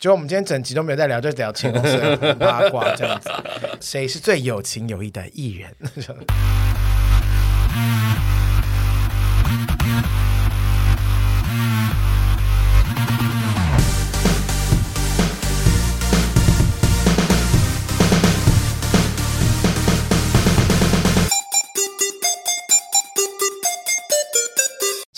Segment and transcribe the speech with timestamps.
[0.00, 3.30] 结果我们今天整集都没有在聊，就聊前公司八卦这样子。
[3.82, 5.76] 谁是最有情有义的艺人？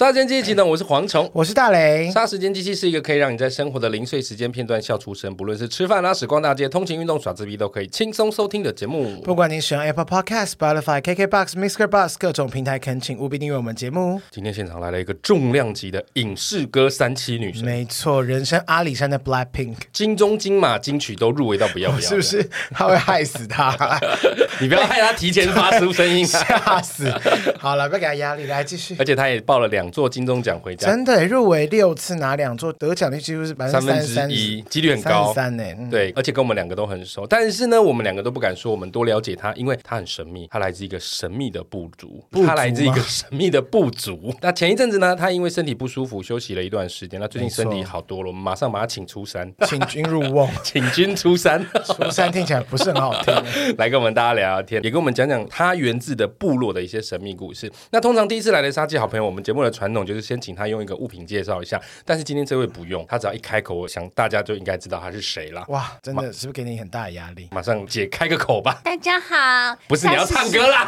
[0.03, 0.67] 杀时间机器呢？
[0.67, 2.11] 我是蝗虫，我是大雷。
[2.11, 9.21] 杀时间机器是一个可以让你在生活的零碎时间片段笑出声，不论是吃饭、拉屎、逛大街、通勤、运动、耍自闭，都可以轻松收听的节目。
[9.21, 14.21] 不管您使用 Apple Podcast、Spotify、KKBox、Mixer Box 各种平台，恳请务必订阅我们节目。
[14.33, 22.45] 今天现场来了一个重量级的影视歌三栖女神，没错，人生阿里山的 Black Pink，金钟、金马、金曲都入围到不要不要， 是不是？
[22.73, 24.01] 他会害死他，
[24.61, 27.09] 你不要害他提前发出声音， 吓死！
[27.57, 28.97] 好了，不要给他压力，来继续。
[28.99, 30.89] 而且他也报了两座金钟奖回家。
[30.89, 35.33] 真的入围六次，拿两座，得奖率几乎是百分之三分之一，几率很高。
[35.33, 35.63] 三呢？
[35.91, 44.35] 对，而且跟我们两个都很熟，但是呢，我们两个都不敢说我们多了解他，因为他很神秘，他来自一个神秘的部族，他来自一个神秘的部族。
[44.41, 51.53] 那前一阵子呢，他因为身体不舒服休息了一段时间，那最近身体好多了，我们马上把他请出山， 请君入瓮， 请君出山。
[51.85, 53.35] 出山听起来不是很好听，
[53.77, 57.71] 来跟我们大家聊聊天，也跟我们讲讲他源自的部落的一些神秘故事。
[57.91, 61.33] 那通常第一次来的沙鸡好朋友，我们节目的传统就是先请他用一个物品介。
[61.33, 65.65] 介绍一下，但是今天这位不用，他只要一开口，我想大家就应该知道他是谁了。
[65.69, 67.49] 哇，真的是不是给你很大的压力？
[67.51, 68.83] 马上姐开个口吧。
[68.85, 70.87] 大家好，不是你要唱歌啦。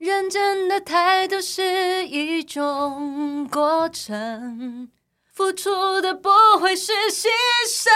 [0.00, 4.88] 认真 的态度是一种过程，
[5.36, 7.26] 付出的不会是牺
[7.68, 7.90] 牲。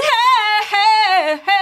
[0.00, 0.06] 嘿
[0.70, 1.52] 嘿嘿，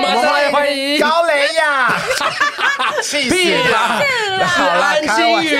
[0.00, 1.98] 马上来欢迎高雷呀。
[3.02, 3.36] 气死
[3.72, 4.00] 啦，
[4.80, 5.50] 蓝心云，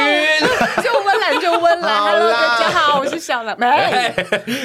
[0.83, 2.01] 就温岚就温岚。
[2.01, 3.57] Hello，大家好，我是小蓝。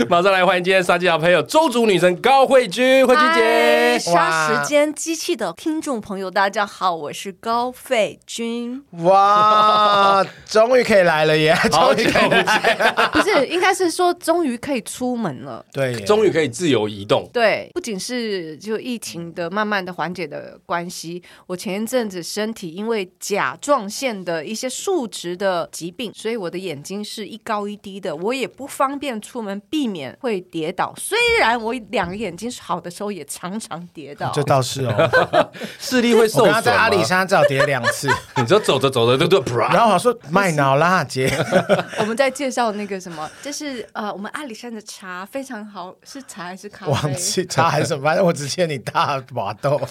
[0.08, 3.98] 马上来欢迎今天杀鸡好朋友周族女神高慧君，慧君姐。
[3.98, 8.84] 杀时间机器的听众朋友，大家好，我是高慧君。
[9.04, 11.56] 哇，终于可以来了耶！
[11.72, 15.66] 终于可以来， 不是，应该是说终于可以出门了。
[15.72, 17.30] 对，终于可以自由移动。
[17.34, 30.94] 对，不仅是就疫情的慢慢的缓解的关系，我前一阵子身体因为甲状腺的一些数值的疾病，所以我的眼睛是一高一低的，我也不方便出门，避免会跌倒。
[30.98, 34.32] 虽然我两个眼睛是好的时候，也常常跌倒。
[34.36, 36.42] 这倒是哦，视力会受损。
[36.42, 41.32] 我刚刚在阿里山至少跌了两次， 你就走着走着就对，然后我说麦脑啦姐，
[42.00, 46.92] 我们在介绍那个什么，就是呃，我们阿里山的茶非常好，是茶还是咖啡？
[46.92, 49.80] 忘记茶还是什么，反正我只欠你大把豆。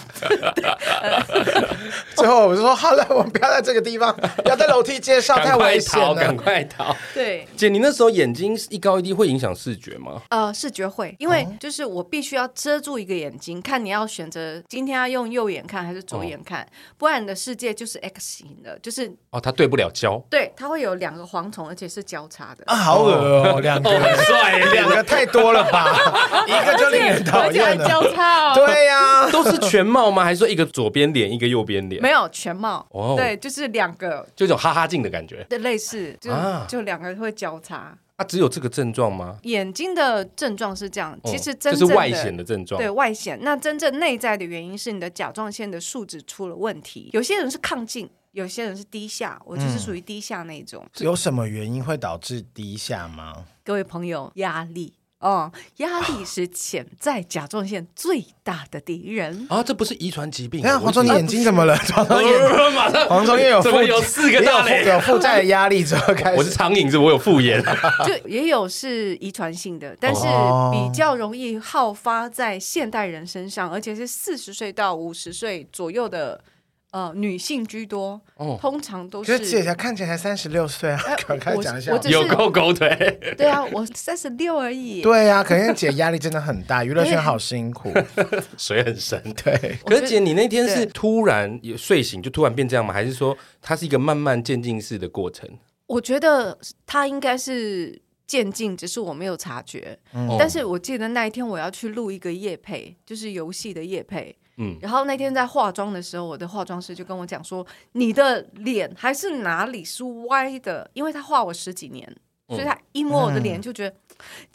[2.15, 6.95] 最后我就说好了，我们不要在这个地方，要在楼梯街上太危险了，赶快逃！
[7.13, 10.21] 对，姐，你那时候眼睛一高一低会影响视觉吗？
[10.29, 16.65] 呃，视觉会，因为就是我必须要遮住一个眼睛，看你要选择今天要用右眼看还是左眼看，
[16.97, 25.95] 不然你的世界就是 X 型的，就是哦，它对不了焦，对，它会有两个蝗虫，而且是交叉的啊，好恶哦，两个很帅，两个太多了吧？
[26.47, 30.23] 一个就令人讨厌了，交叉哦，对呀，都是全貌吗？
[30.23, 32.01] 还是说一个左边脸，一个右边脸？
[32.01, 36.31] 没有全貌，哦，对，就是两个，就一种哈哈镜的感觉，对，类似，就
[36.67, 37.95] 就两个会交叉。
[38.15, 39.37] 啊，只有这个症状吗？
[39.43, 43.39] 眼睛的症状是这样，其实真正这是外显的症状，对外显。
[43.41, 47.09] 那真正内在的原因是你的甲状腺的数值出了问题。
[47.13, 50.83] 有些人是亢进，有些人是低下，我就是属于低下那种。
[50.97, 53.45] 有什么原因会导致低下吗？
[53.63, 54.93] 各位朋友，压力。
[55.19, 59.63] 哦，压力是潜在甲状腺最大的敌人啊！
[59.63, 60.61] 这不是遗传疾病。
[60.61, 61.77] 那黄总，你眼睛怎么了？
[61.93, 66.37] 黄总，马上黄总又有负有四个大雷，有负债的压力之后开始。
[66.37, 67.63] 我是长影子，我有复眼。
[68.05, 70.23] 就也有是遗传性的，但是
[70.71, 76.43] 比较容易好发在现代人身上，而且是四十岁到五十岁左右的。
[76.93, 78.21] 呃，女性居多，
[78.61, 79.39] 通常都是。
[79.39, 81.91] 姐姐看起来才三十六岁啊， 赶快讲一下。
[82.07, 82.87] 有够狗腿。
[83.35, 85.01] 对啊，我三十六而已。
[85.01, 87.91] 对啊，可能姐压力真的很大，娱乐圈好辛苦，
[88.59, 89.19] 水很深。
[89.43, 92.93] 对，可是姐，你那天是突然睡醒就突然变这样吗？
[92.93, 95.49] 还是说它是一个慢慢渐进式的过程？
[95.87, 99.97] 我觉得它应该是渐进，只是我没有察觉。
[100.37, 104.35] 但是我记得那一天我要去录一个夜配，就是游戏的夜配。
[104.57, 110.89] 嗯，然后那天在化妆的时候，我的化妆师就跟我讲说：“你的脸还是哪里是歪的？
[110.93, 112.07] 因为他画我十几年，
[112.47, 113.95] 所以他一摸我的脸就觉得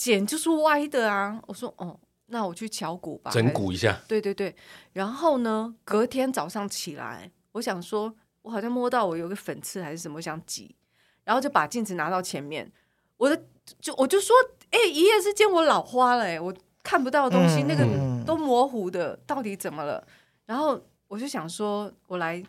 [0.04, 4.54] 脸就是歪的啊。”我说：“哦，那我去敲骨吧，整骨一下。”对对对。
[4.92, 10.76] 然后呢，隔天早上起来，我想说，我好像摸到我有个粉刺还是什么，我想挤，
[11.24, 12.70] 然后就把镜子拿到前面，
[13.16, 13.42] 我的
[13.80, 14.34] 就我就说
[14.70, 16.54] ：“哎，一夜之间我老花了，哎，我
[16.88, 20.02] 看不到的东西，嗯、那个都模糊的，到底怎么了？
[20.46, 22.42] 然后我就想说，我来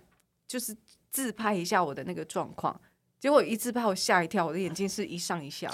[0.47, 0.73] 就是
[1.11, 2.79] 自拍一下我的那个状况。
[3.19, 5.69] 结果一自拍，我吓一跳，我的眼睛是一上一下，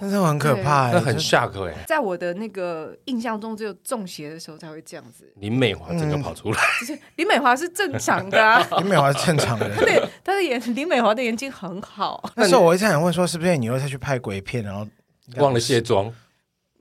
[0.00, 1.84] 但是很可怕，那很 shock 哎。
[1.86, 5.30] 在我的那个印象中，只有中邪的时候才会这样子。
[5.36, 12.30] 林美华整个跑出来，就是林美华是正常的啊，林美华是正常的， 对，她的眼林美华的眼睛很好。
[12.34, 14.88] 那时候我一直想问说，是不是你又再去拍鬼片，然后
[15.36, 16.10] 忘了卸妆？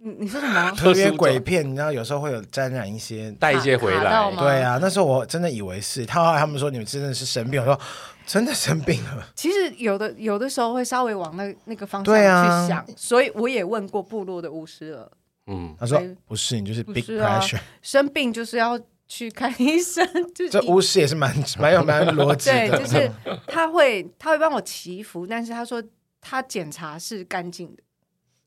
[0.04, 0.72] 你你说什么？
[0.72, 4.32] 特别鬼片，你知道有时候会有沾染一些，带一些回来。
[4.38, 7.80] 对啊，那时候我真的以为是，他后来他们说你们真的是生病，我说。
[8.26, 9.28] 真的生病了。
[9.36, 15.12] 其实有的有的时候会稍微往那那个方向去想，啊、所以我也问过部落的巫师了。
[15.48, 18.80] 嗯，他说不是，你就是 big pressure，、啊、生病就是要
[19.10, 20.08] 去看医生。
[20.34, 22.70] 就是、这巫师也是蛮蛮有蛮逻辑的。
[22.70, 23.12] 对，就是
[23.46, 25.84] 他会他会帮我祈福，但是他说
[26.22, 27.84] 他检查是干净的。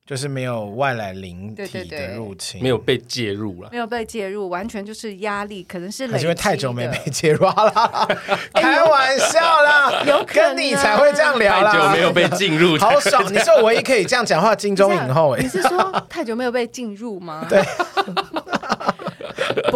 [0.06, 6.06] 就是没有外来灵体的入侵，没有被介入了，没有被介入，完全就是压力，可能是。
[6.06, 8.08] 因为太久没被介入了，
[8.54, 11.72] 开玩笑啦， 有跟你才会这样聊啦。
[11.72, 13.24] 太久没有被进入，好爽！
[13.32, 17.44] 你是我唯一可以这样讲话金钟影后，你是说太久没有被进入吗？
[17.50, 17.60] 对。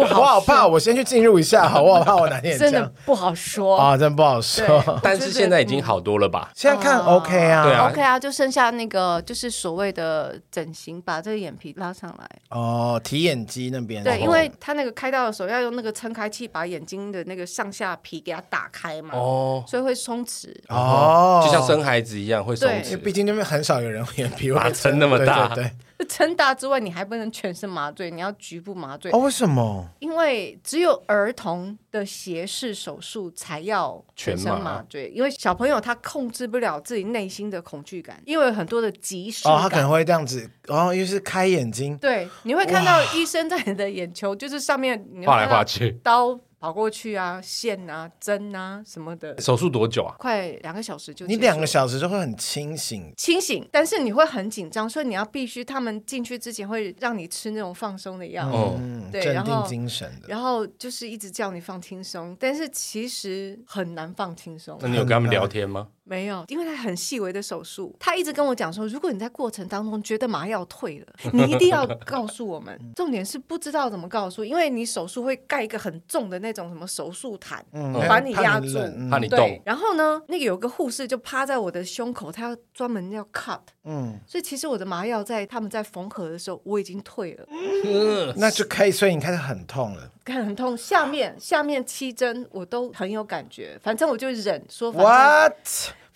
[0.01, 2.03] 不好，我好怕，我先去进入一下，好，我好？
[2.03, 3.77] 怕我哪天真的不好说。
[3.77, 4.83] 啊，真的不好说。
[5.03, 6.51] 但是现在已经好多了吧？
[6.55, 12.29] 现在看 OK 啊，对啊，OK 啊，就剩下那个就是所谓的整形，把这个眼皮拉上来。
[12.49, 14.03] 哦，提眼肌那边。
[14.03, 20.49] 对，因为他那个开刀的时候要用那个撑开器把眼睛的那个上下皮给它打开嘛，哦，所以会松弛。
[20.69, 25.71] 哦，就像生孩子一样会松弛，毕竟那边很少有人眼皮把撑那么大，对。
[26.11, 29.09] 撑大之外，你还不能全身麻醉，你要局部麻醉。
[29.13, 29.87] 哦，为什么？
[29.99, 39.53] 因为只有儿童的斜视手术才要全身麻醉，因为小朋友他控制不了自己内心的恐惧感，因为有很多的即视感。
[39.53, 41.97] 哦，他可能会这样子，然哦，又是开眼睛。
[41.97, 46.37] 对，你会看到医生在你的眼球，就是上面画来画去刀。
[46.61, 49.41] 跑过去啊，线啊，针啊什么的。
[49.41, 50.13] 手术多久啊？
[50.19, 51.25] 快两个小时就。
[51.25, 53.11] 你两个小时就会很清醒。
[53.17, 58.47] 清醒，但是你会很紧张，所以你要必须他们进去之前会让你吃那种放松的药，
[58.77, 60.27] 嗯，对，镇定精神的。
[60.27, 64.77] 然后就是一直叫你放轻松，但是其实很难放轻松。
[64.81, 65.87] 那你有跟他们聊天吗？
[66.11, 72.77] 没有，因为他很细微的手术，他一直跟我讲说，如果你在过程当中觉得麻药退了， 你一定要告诉我们。
[72.95, 78.77] 重点是不知道怎么告诉，因为你手术会盖一个很重的那种什么手术毯，嗯、把你压住，
[79.09, 79.29] 怕你。
[79.29, 79.39] 动。
[79.39, 87.47] 对，然后呢，那个有个护士就趴在我的胸口，他要专门要 cut，嗯，所以其实我的麻药在他们在缝合的时候我已经退了，
[87.85, 95.53] 嗯、那就可以，所以你开始很痛了，很痛，下面下面七针我都很有感觉，反正我就忍说，what。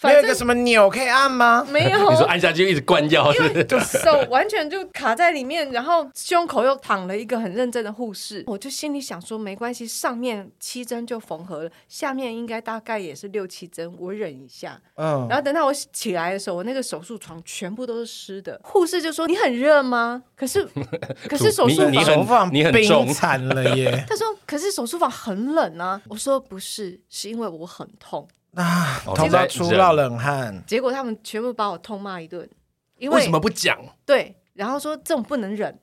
[0.01, 1.65] 没有一个什么钮可以按吗？
[1.71, 3.63] 没有，你说按下去一直灌药，是不是？
[3.63, 14.79] 就手完全就卡在里面，然后胸口又躺了一个很认真的护士，我就心里想说没关系，上面七针就缝合了，下面应该大概也是六七针，我忍一下。
[14.95, 20.67] 嗯，然后等到我起来的时候，我那个手术床全部都是湿的，护士就说：“你很热吗？”可是，
[21.29, 21.81] 可是手术
[22.25, 24.03] 房你很你很重惨了耶。
[24.07, 30.63] 他说：“可是手术房很冷啊。”我说：“不是，是因为我很痛。”啊，痛到出了冷汗。
[30.65, 32.49] 结果他们全部把我痛骂一顿，
[32.97, 33.79] 因为，为什么不讲？
[34.05, 35.77] 对，然后说这种不能忍。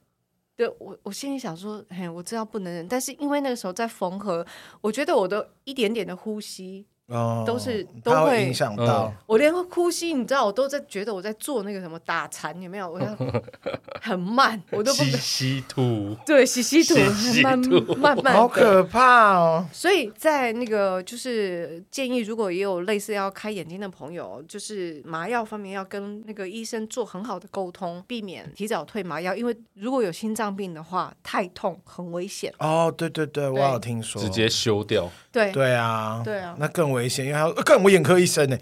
[0.54, 4.46] 对我，我心里想说，嘿，我知道不能忍，但是因为那个时候在缝合，
[4.80, 6.86] 我觉得我的一点点的呼吸。
[7.12, 12.90] 哦，都是都会，会影响到我，连呼吸，你知道，我都在觉得我在做那个什么打禅，有没有？
[12.90, 13.16] 我要
[14.00, 16.94] 很慢，我都不吸吸吐， 对，吸吸吐，
[17.42, 17.58] 慢
[17.98, 19.66] 慢慢， 好可怕哦。
[19.72, 32.52] 所以在那个就是建议，如果也有类似要开眼睛的朋友，就是麻药方面要跟那个医生做很好的沟通，避免提早退麻药，因为如果有心脏病的话，太痛很危险。
[32.58, 35.08] 哦，对对对，我有听说，直接修掉。
[35.30, 38.56] 对对啊，对啊，那更危险，因为还要更我眼科医生呢，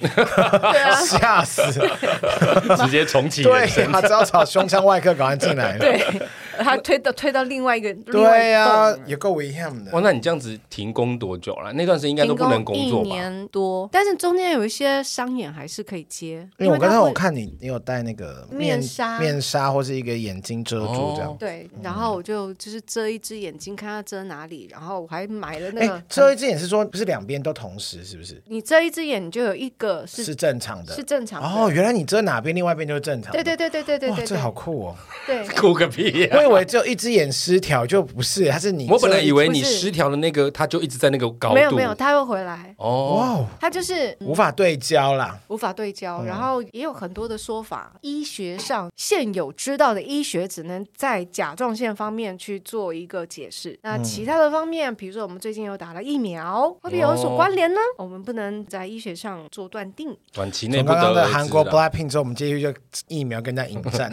[1.04, 3.42] 吓死了， 直接重启。
[3.42, 5.78] 对，他只要找胸腔外科赶快进来了。
[5.84, 6.28] 对。
[6.62, 9.90] 他推到推到另外一个，对呀，也够危险的。
[9.92, 11.72] 哇，那你这样子停工多久了？
[11.72, 13.08] 那段时间应该都不能工作吧？
[13.08, 16.46] 一年多，但是中间有一些商演还是可以接。
[16.58, 21.34] 因为我刚才我看你，你有戴那个面纱，面纱或是一个眼睛遮住这样。
[21.38, 24.68] 对，然后我就就是遮一只眼睛，看他遮哪里。
[24.70, 28.19] 然后我还买了那个遮一只眼，是说不是两边都同时，是不是？
[28.46, 31.48] 你遮一只眼，你就有一个是是正常的，是正常的。
[31.48, 33.32] 哦，原来你遮哪边，另外一边就是正常。
[33.32, 34.96] 对对对对对对对，这好酷哦！
[35.26, 36.42] 对， 酷个屁我！
[36.42, 38.88] 以为只有一只眼失调，就不是，它是你。
[38.90, 41.54] 我本来以为你失调的那个，它就一直在那个高度。
[41.54, 42.74] 没有没有，它会回来。
[42.78, 46.22] 哦，哇，他就是无法对焦啦，无法对焦。
[46.24, 53.78] 然后也有很多的说法，医学上现有知道的医学只能在甲状腺方面去做一个解释。
[53.82, 57.80] 那其他的方面，比如说我们最近又打了疫苗，会不会有所关联呢？
[57.98, 60.14] 我们不能在医学上做断定。
[60.32, 62.74] 短期内，刚刚的韩国 Blackpink 之后，我们继续就
[63.08, 64.10] 疫苗跟人家迎战。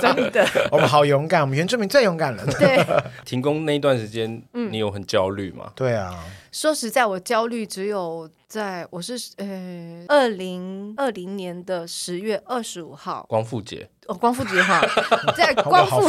[0.00, 2.44] 真的， 我们好勇敢，我们原住民最勇敢了。
[2.58, 2.84] 对，
[3.24, 5.70] 停工那一段时间，你有很焦虑吗？
[5.74, 6.22] 对啊，
[6.52, 14.80] 说实在，我焦虑只有在我是呃二零二零年的十月二十五号光复节哦，光复节哈，
[15.36, 16.08] 在光复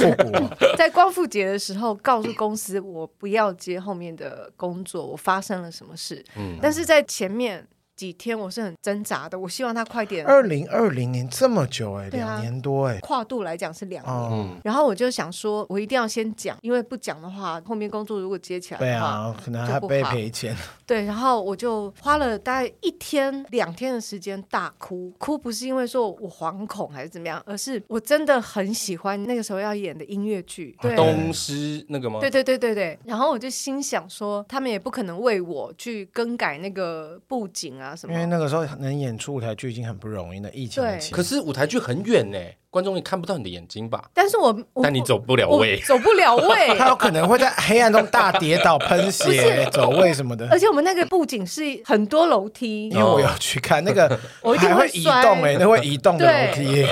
[0.76, 6.24] 在光复节的时候告诉公司我不要接后面的工作，我发生了什么事？
[6.36, 7.68] 嗯，但是在前面。
[8.02, 10.26] 几天我是很挣扎的，我希望他快点。
[10.26, 14.16] 二零二零年这么久哎、欸，两、啊、年多哎、欸，跨度来讲是两年。
[14.32, 20.58] 嗯、然后我就想说，我一定要先讲，因为不讲的话，后面工作如果接起来的话，对啊，可能还被赔钱。
[20.92, 32.20] 对，然后我就花了大概一天两天的时间大哭，哭不是因为说我惶恐还是怎么样，而是我真的很喜欢那个时候要演的音乐剧，对，东施那个吗？
[32.20, 33.00] 对对对对对。
[33.06, 38.12] 然后我就心想说，他们也不可能为我去更改那个布景啊什么。
[38.12, 41.14] 因为那个时候能演出舞台剧已经很不容易了，疫情的期。
[41.14, 42.38] 可是舞台剧很远呢。
[42.72, 44.02] 观众也看不到你的眼睛吧？
[44.14, 46.70] 但是我，但你走不了位，走不了位。
[46.80, 50.48] 他有可能会在黑暗中大跌倒、喷血、走位什么的。
[50.50, 56.88] 而且我们那个布景是很多楼梯，因为我要去看那个， 我一定会移动哎，那会移动的楼梯。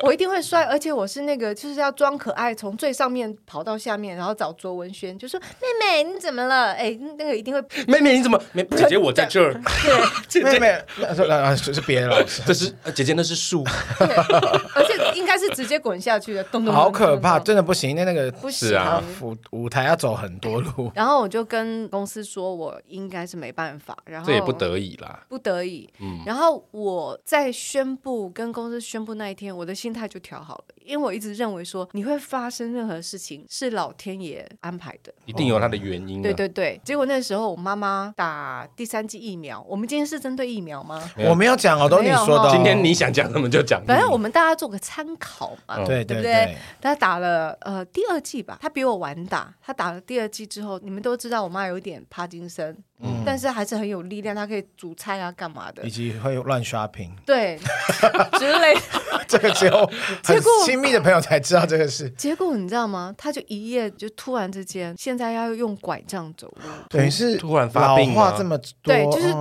[0.00, 7.60] 我一定会摔，而且我是那个就是要装可爱，从最上面跑到下面，然后找卓文萱，就说：“妹妹你怎么了？”哎，那个一定会。
[7.88, 8.40] 妹妹你怎么？
[8.76, 9.60] 姐姐我在这儿。
[10.30, 10.80] 对，妹妹，
[11.16, 13.64] 说啊是别的老师，这是姐姐那是树。
[14.72, 15.15] 而且。
[15.16, 17.96] 应该是直接滚下去的，咚咚好可怕，真的不行。
[17.96, 20.92] 那那个不行啊，舞舞台要走很多路。
[20.94, 23.96] 然后我就跟公司说，我应该是没办法。
[24.04, 25.88] 然后这也不得已啦，不得已。
[26.00, 26.20] 嗯。
[26.26, 36.22] 然后我在宣布跟公司宣布那一天，我的心态就调好了，因为我一直认为说，你会发生任何事情是老天爷安排的，一定有它的原因。
[36.22, 36.80] 对对对。
[36.84, 41.10] 结果那时候我妈妈打第三剂疫苗，我们今天是针对疫苗吗？
[41.28, 42.50] 我没有讲哦，都你说的。
[42.52, 43.84] 今天你想讲什么就讲。
[43.84, 45.04] 反正我们大家做个参。
[45.18, 57.58] 考嘛，对对对，他打了呃第二剂吧，他比我晚打，他打了第二剂之后，你们都知道我妈有一点帕金森，嗯，但是还是很有力量，他可以煮菜啊，干嘛的，以及会乱刷屏，对，
[58.38, 58.74] 之类，
[59.28, 59.90] 这个只有
[60.24, 62.08] 很亲密的朋友才知道这个事。
[62.10, 63.14] 结果你知道吗？
[63.18, 69.34] 他就一夜就突然之间，现在要用拐杖走路，等于是突然发病，老化这么多，对，就是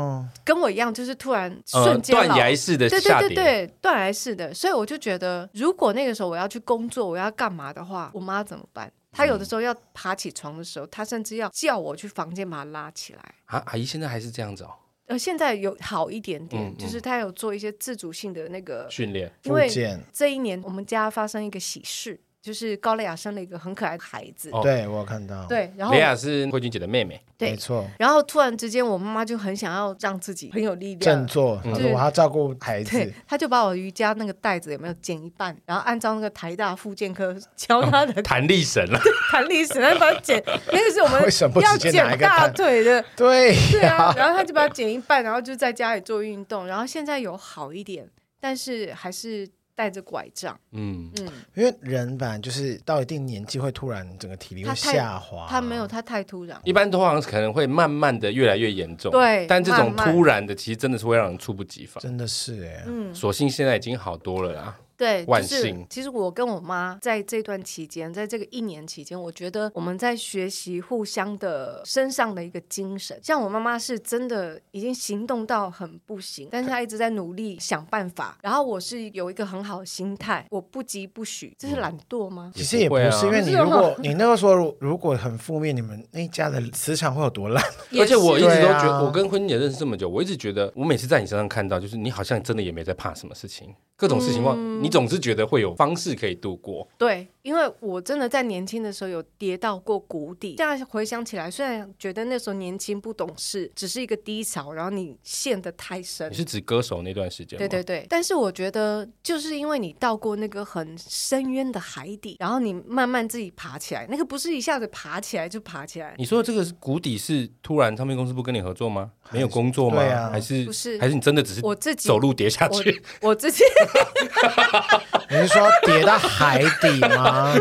[0.43, 5.49] 跟我一样，就是突然瞬间断崖式的下，对对对对，断崖式的，所以我就觉得。
[5.53, 8.91] 如果那个时候我要去工作，我要干嘛的话，我妈怎么办？
[9.15, 13.35] 她有的时候要爬起床的时候，他甚至要叫我去房间把他拉起来。
[13.45, 14.75] 啊，阿姨现在还是这样子哦。
[15.05, 19.69] 呃，现在有好一点点，嗯嗯、就是他有做一些自主性的那个训练，因为
[20.11, 22.19] 这一年我们家发生一个喜事。
[22.45, 25.47] 就是高蕾雅生了一个很可爱的孩子，对我有看到。
[25.47, 27.83] 对，然后蕾雅是慧君姐的妹妹，对，没错。
[27.97, 32.91] 然后突然之间，我妈妈就很想要让自己很有力量，振作，我要照顾孩子。
[32.91, 38.99] 对，她就把我瑜伽那个带子有没有剪一半，然后按照那个台大复健科教她的弹力绳了，
[39.33, 41.23] 弹力绳，然后把它剪，那个是我们
[41.63, 44.13] 要剪大腿的，对，对啊。
[44.15, 48.07] 然后她就把它剪一半，然后就在家里做运动，然后现在有好一点，
[48.39, 49.49] 但是还是。
[49.75, 51.11] 带着拐杖，嗯。
[51.19, 64.77] 嗯，因为人本来就是到一定年纪会突然整个体力会下滑，他没有，他太突然，一般通常可能会慢慢的越来越严重，对，但这种突然的其实真的是会让人猝不及防，真的是哎，嗯，所幸现在已经好多了啦。
[64.97, 73.19] 对，就是其实我跟我妈在这段期间，在这个一年期间，我觉得我们在学习互相的身上的一个精神。
[73.21, 78.37] 像我妈妈是真的已经行动到很不行，但是她一直在努力想办法。
[78.41, 82.51] 然后我是有一个很好的心态，我不急不许，这是懒惰吗？
[82.55, 87.63] 其实也不是，因为你如果你那个时候如果很负面，你们那家的磁场会有多烂？
[87.99, 94.53] 而且我一直都觉得，我跟婚姐认识这么久，我一直觉得，我每次在你身上看到，就是你好像真的也没在怕什么事情，各种事情话，
[94.85, 95.73] 你总是觉得会有。
[95.73, 100.55] 方式可以度过，对，因为我真的在年轻的时候有跌到过谷底。
[100.57, 106.31] 现在回想起来，虽然觉得那时候年轻不懂事，只是一个低潮，然后你陷得太深。
[106.31, 107.59] 你是指歌手那段时间？
[107.59, 108.03] 对对对。
[108.09, 116.15] 但是我觉得，就是因为你到过那个很深渊的海底，然后你慢慢自己爬起来，那个不是一下子爬起来就爬起来。
[116.17, 119.11] 你说的这个是谷底，是突然唱片公司不跟你合作吗？
[119.29, 120.01] 没有工作吗？
[120.01, 120.97] 啊、还是不是？
[120.97, 122.99] 还是你真的只是我自己走路跌下去？
[123.21, 123.63] 我，我自己。
[125.29, 127.34] 你是说跌到海底吗？
[127.43, 127.55] 吗？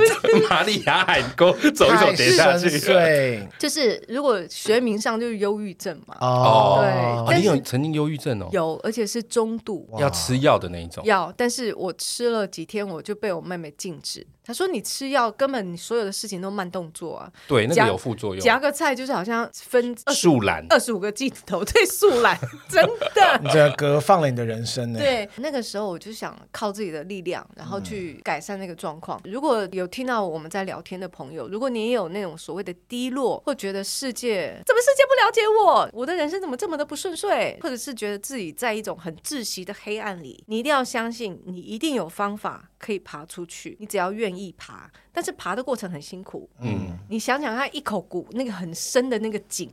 [0.49, 6.17] 玛利亚海沟走一走跌下去，对，就是如果学名上就是忧郁症嘛。
[6.21, 8.49] 哦，对，哦，你有曾经忧郁症哦？
[8.53, 11.05] 有，而且是中度，要吃药的那一种。
[11.05, 14.27] 药，但是我吃了几天，我就被我妹妹禁止。
[14.47, 18.45] 她说：“你吃药，根本你所有的事情都慢动作啊。”对，那个有副作用。
[18.45, 22.39] 夹个菜就是好像分树懒二十五个镜头，对，树懒，
[22.69, 23.41] 真的。
[23.43, 24.99] 你这歌放了你的人生呢？
[24.99, 29.19] 对，那个时候我就想靠自己的力量，然后去改善那个状况。
[29.25, 42.71] 嗯、如果有听到我们在聊天的朋友，如果你也有那种所谓的低落，或觉得世界怎么世界不了解我，我的人生怎么这么的不顺遂，或者是觉得自己在一种很窒息的黑暗里，你一定要相信，你一定有方法。
[42.77, 46.51] 可以爬出去，你只要愿意爬，但是爬的过程很辛苦。
[46.61, 49.71] 嗯，你想想看，一口骨那个很深的那个井，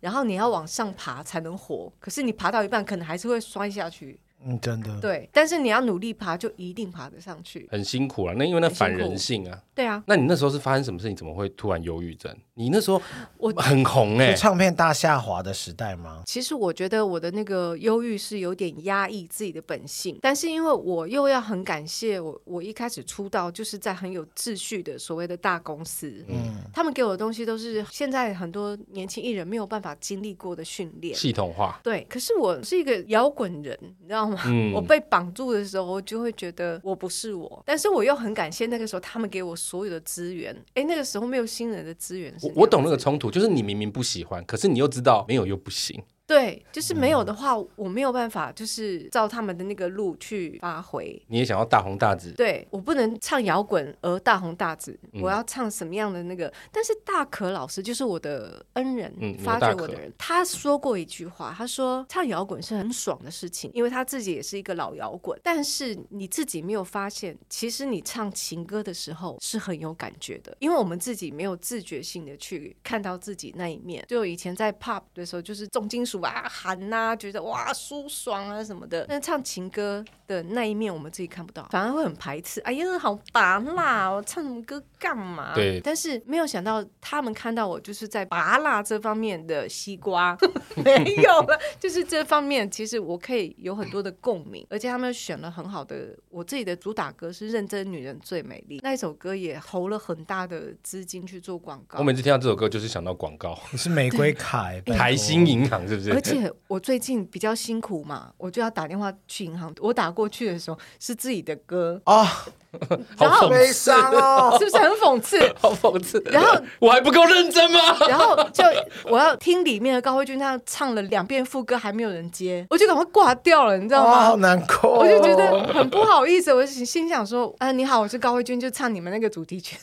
[0.00, 4.18] 然后你要往上爬才能活，可是你爬到一半，可能还是会摔下去。
[4.44, 5.00] 嗯，真的。
[5.00, 7.68] 对，但是你要努力爬，就一定爬得上去。
[7.70, 9.62] 很辛苦啊，那因为那反人性啊。
[9.74, 10.02] 对啊。
[10.06, 11.16] 那你那时候是发生什么事情？
[11.16, 12.34] 怎么会突然忧郁症？
[12.58, 13.00] 你那时候
[13.36, 16.24] 我很红哎、欸，唱片大下滑的时代吗？
[16.26, 31.78] 其实我觉得我的那个忧郁是有点压抑自己的本性，但是因为我又要很感谢我，我一开始出道就是在很有秩序的所谓的大公司，嗯，他们给我的东西都是现在很多年轻艺人没有办法经历过的训练，系统化。
[31.84, 34.42] 对，可是我是一个摇滚人，你知道吗？
[34.46, 40.52] 嗯、 我被绑住的时候，我就会觉得我不是我，但是我又很感谢那个时候他们给我所有的资源。
[40.74, 46.02] 哎，那个时候没有新人的资源，我懂那个冲突，就是你明明不喜欢，可是你又知道没有又不行。
[46.28, 51.20] 对，就是没有的话，嗯、我没有办法，就是照他们的那个路去发挥。
[51.28, 52.30] 你也想要大红大紫？
[52.32, 56.52] 对，我不能唱摇滚而大红大紫，嗯、我要唱什么样的那个？
[56.70, 60.12] 但是大可老师就是我的恩人，嗯、发掘我的人。
[60.18, 65.40] 他说过一句话，他说唱摇滚是很爽的事情，因为他自己也是一个老摇滚。
[65.42, 74.04] 但是你自己没有发现，其实你唱情歌的时候是很有感觉的，因为我们自己没有自觉性的去看到自己那一面。
[74.06, 76.17] 就以前在 pop 的时候，就是重金属。
[76.20, 82.60] 哇喊呐、啊，觉得哇舒爽啊什么的，但唱情歌的那一面我们自己看不到，反而会很排斥。
[82.60, 85.54] 哎呀，好拔辣，我唱什么歌干嘛？
[85.54, 85.80] 对。
[85.82, 90.36] 但是没有想到他们看到我就是在拔辣这方面的西瓜，
[90.84, 96.16] 没有了，就是这方面其实我可以有很多的共鸣，而且他们选了很好的。
[96.30, 101.98] 我自己的主打歌是《认真女人最美丽》，那一首歌也投了很大的资金去做广告。
[101.98, 106.07] 我每次听到这首歌就是想到广告，你 是玫瑰卡，台新银行是不是？
[106.14, 109.74] 而且我最近比较辛苦嘛，我就要打电话去银行。
[109.80, 112.26] 我打过去的时候是自己的歌哦，
[113.18, 115.38] 然后好悲伤哦，是不是很讽刺？
[115.58, 116.22] 好讽刺。
[116.30, 117.80] 然后我还不够认真吗？
[118.08, 118.64] 然后就
[119.04, 124.20] 我要听里面的高慧君，他唱了两遍副歌，还没有人接，我就赶快挂掉了，你知道吗？
[124.26, 126.52] 好难过，我就觉得很不好意思。
[126.52, 129.76] 我就心想说，啊，你好，我是高慧君，就唱你们那个主题曲。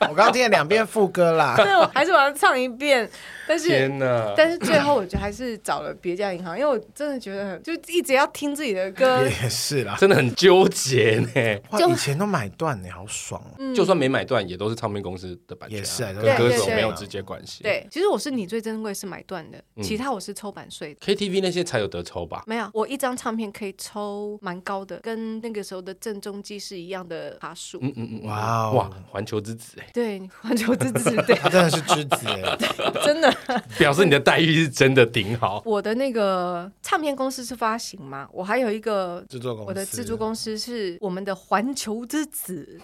[0.00, 3.08] 我刚刚听了两遍副歌啦，对，我还是我要唱一遍。
[3.48, 11.60] 但是，天哪但是最后我就还是找了别家银行，因为我真的觉得很，就一直要听自己的歌，也是啦，真的很纠结呢。
[11.70, 13.42] 哇，以前都买断你，好爽
[13.74, 17.64] 就算没买断，也都是唱片公司的版权、啊，也是、啊，跟歌手没有直接关系。
[17.64, 21.00] 对，其实我是你最珍贵是买断的，嗯、其他我是抽版税的。
[21.00, 22.44] KTV 那些才有得抽吧？
[22.46, 27.80] 没有，我一张唱片可以抽蛮高的，跟那个时候的郑中基是一样的爬数。
[27.82, 32.56] 嗯嗯嗯，哇哇，环球之子哎，对，环球之子， 对，他真的是之子哎，
[33.04, 33.36] 真的
[33.76, 34.20] 表示你的。
[34.20, 35.62] 待遇是真的顶好。
[35.64, 38.28] 我的那个唱片公司是发行吗？
[38.32, 42.80] 我还有一个制作公司，我的制作公司是我们的环球之子，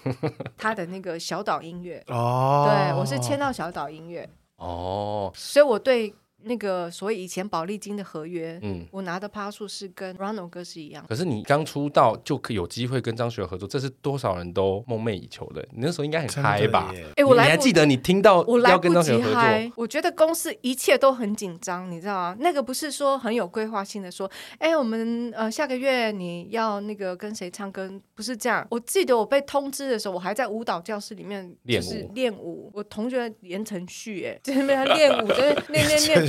[0.57, 2.03] 他的那个小岛音乐。
[2.09, 4.27] 哦，对，我是签到小岛音乐。
[4.57, 6.15] 哦，所以我对。
[6.45, 11.05] 那个所谓以前保丽金的合约，嗯，我拿的趴数是跟 Ronald 哥是一样。
[11.09, 15.63] 可是你刚出道就可以有机会跟张学友合作，这是多少人都梦寐以求的。
[15.73, 16.93] 你那时候应该很嗨吧？
[17.17, 22.37] 哎，我来你还记得你听到我来不及嗨，我觉得公司一切都很紧张，你知道吗？
[22.41, 28.67] 那个不是说很有规划性的说，哎，我们呃下个月你要那个跟谁唱歌，不是这样。
[28.71, 36.29] 我记得我被通知的时候，我还在舞蹈教室里面就是练舞，我同学言承旭哎， 在那边练舞，就是 练练练。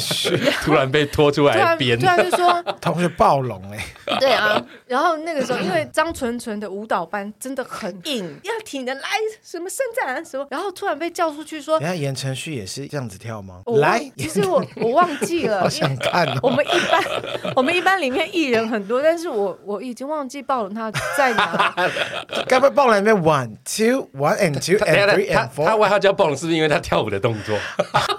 [0.64, 3.86] 突然被拖出来编，突然就说同学暴龙哎，
[4.20, 9.02] 对啊，然后那个时候因为张纯纯的舞蹈班真的很硬，要挺的来
[9.42, 13.62] 什么伸展什么，然后突然被叫出去说，等下言承旭也是这样子跳吗？
[13.80, 16.28] 来，其实我我忘记了， 好想看。
[16.42, 17.04] 我们一般
[17.56, 21.74] 我们一般里面艺人很多，但是我我已经忘记暴龙他在哪。
[22.48, 25.66] 该不会暴龙里面 one two one and two and three and four？
[25.66, 27.58] 他外号叫暴龙是不是因为他跳舞的动作？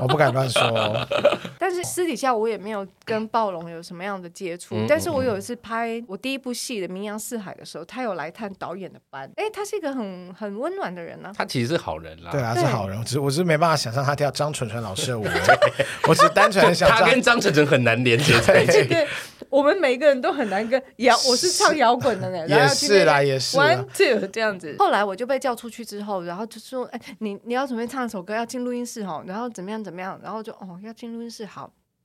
[0.01, 1.07] 我不敢乱说，
[1.59, 1.74] 但是。
[1.75, 4.77] 但是私底下我也没有跟暴龙有什么样的接触。
[4.77, 9.29] 嗯、但是我有一次拍我第一部戏的《名扬四海》的时候，他有来探导演的班。
[9.37, 11.35] 哎，他是一个很很温暖的人呢、啊。
[11.37, 12.31] 他其实是好人啦。
[12.31, 12.99] 对啊，是好人。
[12.99, 15.25] 我只我是没办法想象他跳张纯纯老师的舞。
[16.09, 18.85] 我只单纯的想， 他跟张纯纯很难连接在一起。
[18.89, 19.07] 对，
[19.49, 21.17] 我们每个人都很难跟摇。
[21.29, 23.57] 我是唱摇滚的呢，也是啦，也是。
[23.57, 24.77] One two 这样子。
[24.79, 31.64] 后来我就被叫出去之后，然后就说：“哎，你你要准备唱一首歌，要进录音室哦，然后怎么样怎么样，然后就哦要进录音室，好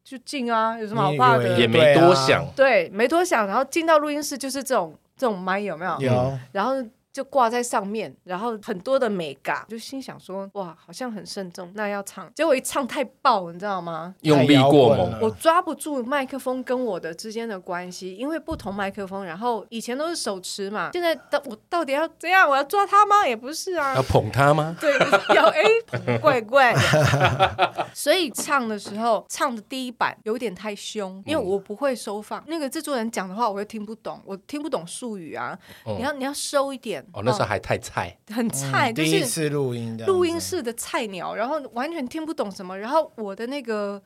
[0.10, 1.60] 就进啊，有什么好怕的？
[1.60, 5.98] 也没多想，对，没多想，然后进到录音室就是这种这种麦有没有？
[6.00, 6.74] 有，然后。
[7.12, 14.14] 就挂在上面，然后很多的美感，就心想说哇，好像很慎重，那要唱，结果一唱太爆，你知道吗？
[14.22, 22.48] 用力过猛，我抓不住麦克风跟我的之间的关系，因为不同麦克风，然后以前都是手持嘛，现在到我到底要怎样？
[22.48, 23.28] 我要抓他吗？
[23.28, 24.78] 也不是啊，要捧他吗？
[24.80, 24.94] 对，
[25.36, 36.99] 要 A 怪怪的，所以唱的时候唱的第一版有点太凶，因为我不会收放，那个制作人讲的话我又听不懂，我听不懂术语啊，你要你要收一点。
[37.12, 42.78] 哦，那时候还太菜，很菜，就是第一次录音的录音室的菜鸟，然后完全听不懂什么。
[42.78, 44.02] 然后我的那个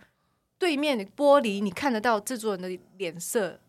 [0.57, 3.59] 对面的玻璃，你看得到制作人的脸色，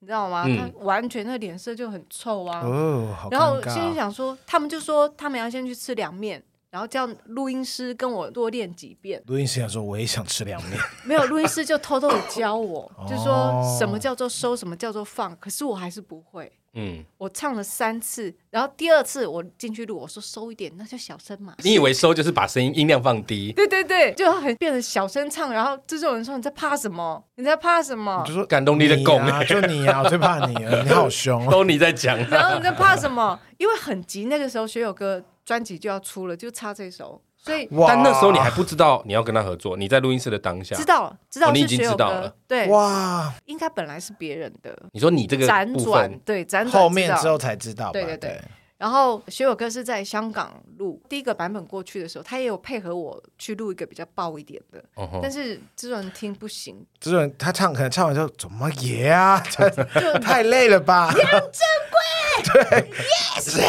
[0.00, 0.44] 你知道吗？
[0.44, 2.60] 他完全那脸色就很臭啊。
[2.60, 9.22] 哦，然后心里想说，他们就说他们要先去吃凉面，然后叫录音师跟我多练几遍。
[9.26, 16.50] 录音师想说我也想吃凉面， 没有，录音师就偷偷的教我，就说什么叫做收，什么叫做放，可是我还是不会。
[16.74, 21.52] 嗯，我唱了三次，然后第二次我进去录，我说收一点，那就小声嘛。
[21.64, 23.50] 你以为收就是把声音音量放低？
[23.54, 25.52] 对对对，就很变得小声唱。
[25.52, 27.24] 然后制作人说，你在怕什么？
[27.34, 28.22] 你在怕什么？
[28.24, 31.50] 就说感动力的狗啊，就你啊，我最怕你了，你好凶哦。
[31.50, 32.16] 都你在讲。
[32.28, 33.36] 然后你在怕什么？
[33.58, 37.20] 因为很急，那个时候学友哥专辑就要出了，就差这首。
[37.36, 40.76] 所以， 但那时候你还不知道你要跟他合作，你在录音室的当下。
[40.76, 44.76] 知道，知道、哦、你已经知道了，对，哇，应该本来是别人的。
[44.92, 48.16] 你说你这个辗转，对，辗转后面之后才知道，对对。
[48.18, 48.42] 对。
[48.80, 55.20] 对然后学友哥是在香港录第一个版本过去的时候，他也有配合我去录一个比较爆一点的，哦、吼。
[55.22, 59.38] 但是制作人听不行，这种人他唱可能唱完之后怎么耶啊，
[59.94, 61.12] 就太累了吧？
[61.14, 61.42] 杨正
[61.90, 62.00] 贵，
[62.52, 62.90] 对
[63.36, 63.60] ，Yes，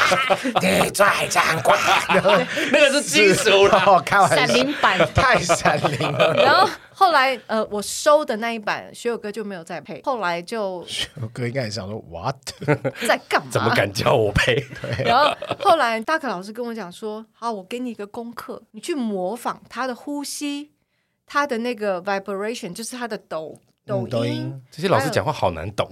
[0.60, 1.76] 对，最掌柜，
[2.72, 4.98] 那个是金属了，开玩笑，闪灵版。
[5.14, 6.68] 太闪灵了，然后。
[6.96, 10.00] 后来，呃，我收的那一版，学友哥就没有再配。
[10.04, 12.36] 后来就学友哥应该也想说，what，
[13.04, 13.48] 在干嘛？
[13.50, 14.53] 怎么敢叫我配？
[14.80, 15.04] 对。
[15.04, 20.72] 然后后来大可老师跟我讲说，好，我给你一个功课，你去模仿他的呼吸，
[21.26, 23.60] 他的那个 vibration，就是他的抖。
[23.86, 24.62] 抖音，抖音。
[24.70, 25.86] 这些老师讲话好难懂，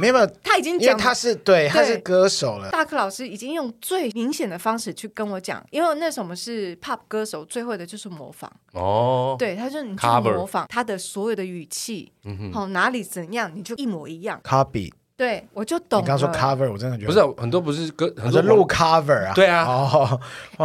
[0.00, 2.68] 没有没有，他已经讲，因为他是对，他是歌手了。
[2.72, 8.52] 大克老师已经用最明显的方式去跟我讲，因为那时候我们是 pop 歌手，最会的就是模仿。
[8.72, 9.36] 哦。
[9.38, 12.52] 对，他说你去模仿他的所有的语气，好、嗯哼。
[12.52, 14.92] 哦、哪里怎样，你就一模一样，copy。
[15.16, 16.02] 对，我就懂。
[16.02, 19.32] 你刚说 cover，我真的觉得不是很多，不是歌，很多录 cover 啊。
[19.34, 20.20] 对啊，哦，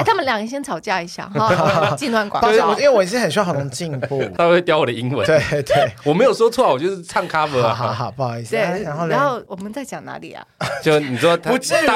[0.05, 2.51] 他们两个先吵架一下， 哈，进段广告。
[2.73, 4.21] 因为我也是很希望好能进步。
[4.37, 5.25] 他会叼我的英文。
[5.25, 7.61] 对对，我没有说错，我就是唱 cover。
[7.73, 8.51] 好好，不好意思。
[8.51, 10.45] 对，然后然后我们在讲哪里啊？
[10.83, 11.51] 就你说，大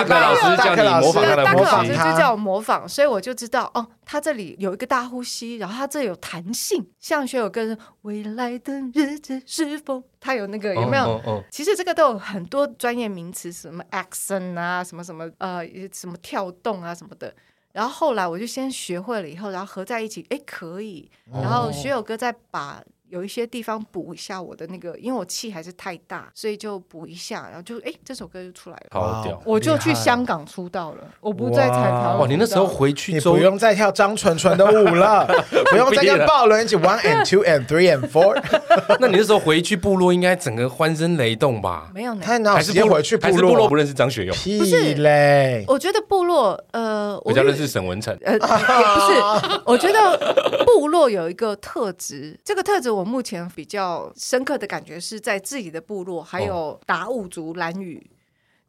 [0.05, 3.85] 可老师叫你模仿他的模仿，大可老师就叫我模仿，所以我就知道哦。
[4.07, 11.43] 他这里有一个大呼吸，然后他这有弹性，像学友跟未来的日子是否，他有那个有没有？Oh, oh, oh.
[11.51, 15.61] 其实这个都有很多专业名词，什么 accent 啊，什么什么呃，
[15.93, 17.31] 什么跳动啊什么的。
[17.73, 21.11] 然后后来我就先学会了以后，然后合在一起，哎，可以。
[21.31, 22.83] 然后学友哥再把。
[23.15, 28.87] 有一些地方补一下我的那个，因为我气还是太大，所以就补一下，然后就哎，这首歌就出来了。
[28.91, 29.41] 好屌！
[29.45, 32.17] 我就去香港出道了，我不再彩排。
[32.17, 35.25] 哇，你那时候回去，你不用再跳张纯纯的舞了，
[35.71, 38.37] 不用再跟鲍伦一起 one and two and three and four。
[38.99, 41.89] 那你那时候回去部落，应该整个欢声雷动吧？
[41.93, 43.51] 没有，他哪有时间回去部落？
[43.51, 44.33] 部落不认识张学友？
[44.33, 48.13] 不是嘞，我觉得部落呃，我比较认识沈文成。
[48.25, 50.17] 呃，也不是，我觉得
[50.65, 54.11] 部落有一个特质，这个特质我目前比较。
[54.17, 58.09] 深刻的感觉是在自己的部落，还有达悟族蓝语，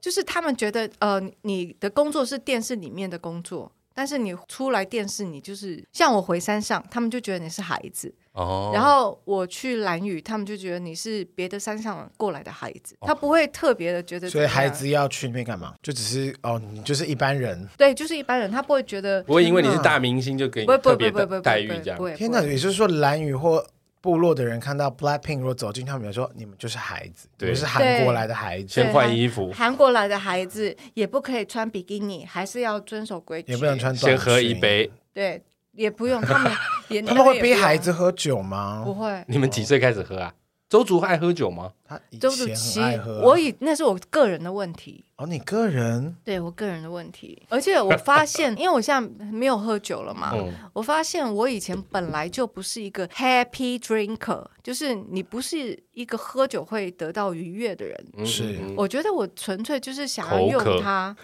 [0.01, 8.70] 就是他们觉得，呃，你的工作是电视里面的工作，但是你出来电视，你就是像我回山上，他们就觉得你是孩子哦。
[8.75, 14.29] 然后我去蓝屿，他们就觉得你是别的山上过来的孩子，他不会特别的觉得。
[14.29, 15.75] 所以孩子要去那边干嘛？
[15.83, 17.66] 就只是哦，你就是一般人。
[17.79, 22.16] 对，就是一般人，他不会觉得不会因为你是大明星就给你特别的待遇这样。
[22.16, 23.64] 天哪，也就是说蓝屿或。
[24.07, 29.51] 部落的人看到 Blackpink 如果走进他们，说你们就是孩子，对你们是韩国来的孩子，先换衣服。
[29.53, 33.92] 韩国来的孩子也不可以穿比基尼，还是要遵守规矩，也不能穿。
[33.97, 35.42] 先喝一杯，对，
[35.73, 36.53] 也不用，他们
[36.87, 38.83] 也他们会逼孩子喝酒吗？
[38.85, 39.25] 不会。
[39.27, 40.33] 你们几岁开始喝啊？
[40.69, 41.73] 周族爱喝酒吗？
[41.85, 42.81] 他周族其实
[43.25, 45.05] 我以那是我个人的问题。
[45.17, 46.15] 哦，你个人？
[46.23, 58.27] 对我个人的问题，而且我发现，因为我现在没有喝酒了嘛，嗯、我发现我以前本来就不是一个 happy drinker，就是你不是一个喝酒会得到愉悦的人。
[58.27, 61.17] 是，我觉得我纯粹就是想要用它，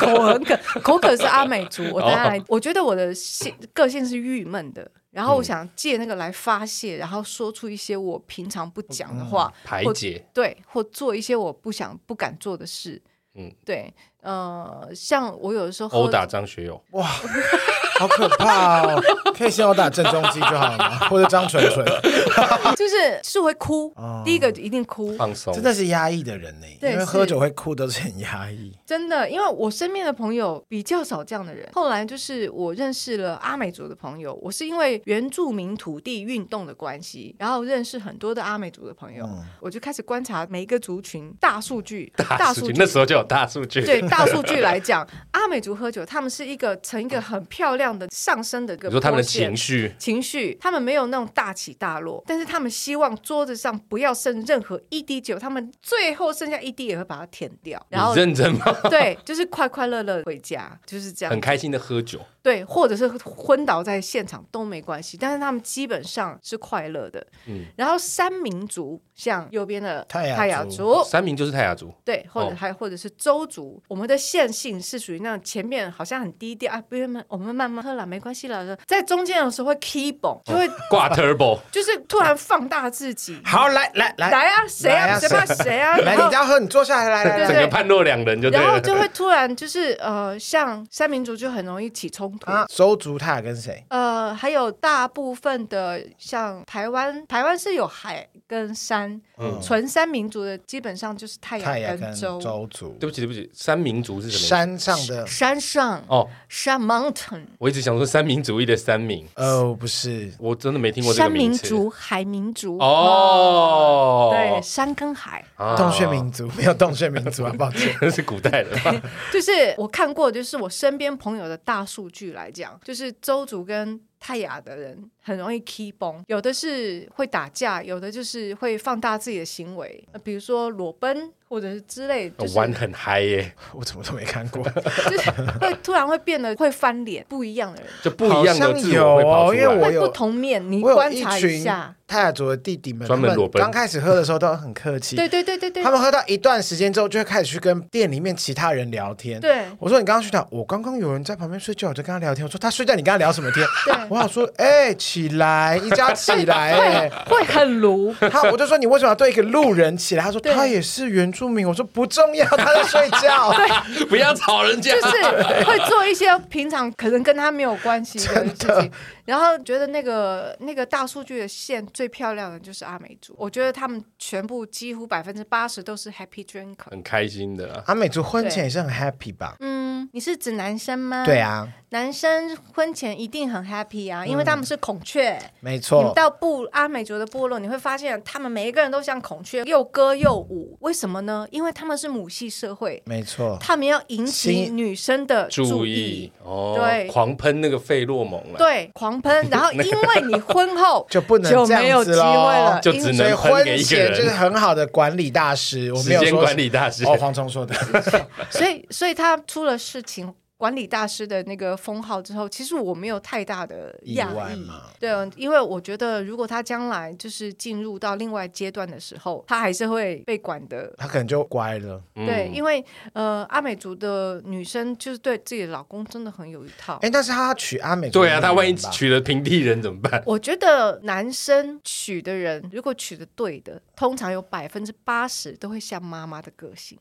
[0.00, 1.84] 口很渴，口渴是阿美族。
[1.92, 13.00] 我当然，我觉得我的性个性是郁闷的，然后我想借那个来发泄，然后说出一些我平常不讲的话，嗯、排解，对，或做一些我不想不敢做的事。
[13.34, 17.08] 嗯，对，呃，像我有的时候殴打张学友，哇，
[17.98, 19.02] 好可怕哦！
[19.36, 21.08] 可以先我打郑中基就好了吗？
[21.08, 21.84] 或者张纯纯，
[22.76, 23.92] 就是是会哭，
[24.24, 26.66] 第一个一定哭，放松，真的是压抑的人呢。
[26.80, 29.28] 因为喝酒会哭都是很压抑，真的。
[29.28, 31.68] 因为我身边的朋友比较少这样的人。
[31.72, 39.28] 后来就是我认识了阿美族的朋友，我是因为原住民土地运动的关系，然后认识很多的阿美族的朋友，
[39.60, 43.24] 我就开始观察每一个族群，大数据，大数据，那时候就有。
[43.28, 45.06] 大数据对大数据来讲，
[45.48, 48.90] 阿美族喝酒，他们是一个成一个很漂亮的上升的一个。
[48.90, 57.82] 比如说他们的情绪，情绪，他们没有那种大起大落，但是他们希望桌子上不要剩任何一滴酒，他们最后剩下一滴也会把它舔掉。
[57.88, 58.64] 然后认真吗？
[58.90, 62.20] 对，就是快快乐乐回家，就是这样，很开心的喝酒。
[62.42, 67.24] 对，或者是昏倒在现场都没关系，但是他们基本上是快乐的。
[67.46, 71.92] 嗯，然后三民族，像右边的泰雅族，三民就是泰雅族。
[72.04, 78.76] 对，或者还或者是周族，我们的线性是属于那种前面好像很低调啊，不用我们慢慢喝了，没关系了。
[78.86, 83.40] 在中间的时候会 keep on，就会挂 turbo， 就是突然放大自己。
[83.44, 85.18] 好，来来来来啊，谁啊？
[85.18, 85.96] 谁怕谁啊？
[85.98, 88.64] 来，你要喝，你坐下来，来来来，整个判若两人就对了。
[88.64, 92.50] 然后就会突然就是呃，像三民族就很容易起冲突。
[92.50, 93.84] 啊，周族他跟谁？
[93.88, 102.96] 呃，还有大部分的像台湾，台湾是有海跟山，嗯，纯山民族的基本上就是太阳跟周族。
[102.98, 104.48] 对不起，对不起，山民族是什么？
[104.48, 107.44] 山上的山上哦，山 mountain。
[107.58, 111.58] 我一直想说三民主义的三民，哦，不是，我真的没听过这个名词。
[111.58, 115.44] 山民族、海民族哦，对，山跟海，
[115.76, 118.70] 洞穴民族 没有洞穴民族啊，抱歉，那是古代的。
[119.32, 132.56] 就是我看过，就是我身边朋友的大数据剧来讲，就是周族跟泰雅的人很容易 key 崩，有的是会打架，有的就是会放大自己的行为，比如说裸奔或者是之类，就是。
[132.58, 141.94] 玩很嗨耶， 我怎么都没看过，就是会突然会变得会翻脸，不一样的人，就不一样的自我会跑出来，因为我有不同面，你观察一下。
[142.08, 143.60] 泰雅族的弟弟们，专门裸奔。
[143.60, 145.82] 刚开始喝的时候都很客气，对对对对对。
[145.82, 149.38] 他们喝到一段时间之后，就会开始去跟店里面其他人聊天。
[149.38, 150.42] 对，我说你刚刚去哪？
[150.50, 152.42] 我刚刚有人在旁边睡觉，我就跟他聊天。
[152.46, 153.66] 我说他睡觉，你跟他聊什么天？
[153.84, 158.14] 对，我想说，哎，起来， 一家起来，哎，会很卢。
[158.30, 160.24] 他，我就说你为什么要对一个路人起来？
[160.24, 161.66] 他说他也是原住民。
[161.68, 163.52] 我说不重要，他在睡觉。
[163.94, 164.94] 对，不要吵人家。
[164.94, 165.22] 就是
[165.64, 168.92] 会做一些平常可能跟他没有关系的事情。
[169.24, 177.82] 然后觉得那个那个大数据的线最漂亮的就是阿美族，我觉得他们全部几乎百分之八十都是 happy drinker，很开心的啊。
[177.88, 179.54] 阿美族婚前也是很 happy 吧？
[179.60, 179.77] 嗯，
[180.12, 181.24] 你是指男生吗？
[181.24, 181.68] 对啊。
[181.90, 185.30] 男生婚前一定很 happy 啊，因为他们是孔雀。
[185.30, 186.04] 嗯、没错。
[186.04, 190.76] 你到部阿美族的部落，你会发现他们每一个人都像孔雀，又歌又舞。
[190.80, 191.46] 为什么呢？
[191.50, 193.02] 因为他们是母系社会。
[193.06, 193.56] 没错。
[193.58, 195.68] 他们要引起女生的注意。
[195.70, 196.74] 注意哦。
[196.78, 197.06] 对。
[197.06, 198.58] 狂喷那个费洛蒙了。
[198.58, 199.34] 对，狂喷。
[199.50, 204.14] 然后因为你婚后 就不能这样子就没有机会了，就只能喷给一个人。
[204.14, 207.02] 就是很好的管理大师，我没有说时间管理大师。
[207.06, 207.74] 哦，黄聪说的。
[208.50, 210.34] 所以，所以他出了事情。
[210.58, 222.02] 管理大师的那个封号之后，其实我没有太大的讶异，对，因为我觉得如果他将来就是进入到另外阶段的时候，他还是会被管的，他可能就乖了。
[222.12, 226.98] 对，因为呃，阿美族的女生就是对自己的老公真的很有一套。
[227.02, 230.20] 哎，但是他娶阿美族，对啊，他万一娶了平地人怎么办？
[230.26, 236.98] 我觉得男生娶的人，如果娶的对的，通常有百分之八十都会像妈妈的个性。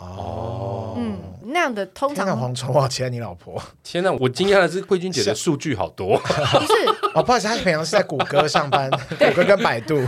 [0.00, 3.60] 哦，嗯，那样的通常黄虫啊，亲爱你老婆。
[3.82, 6.16] 天哪，我惊讶的是慧君姐的数据好多。
[6.18, 6.72] 不是，
[7.14, 10.00] 哦，不好意思，他平常是在谷歌上班， 谷歌跟百度。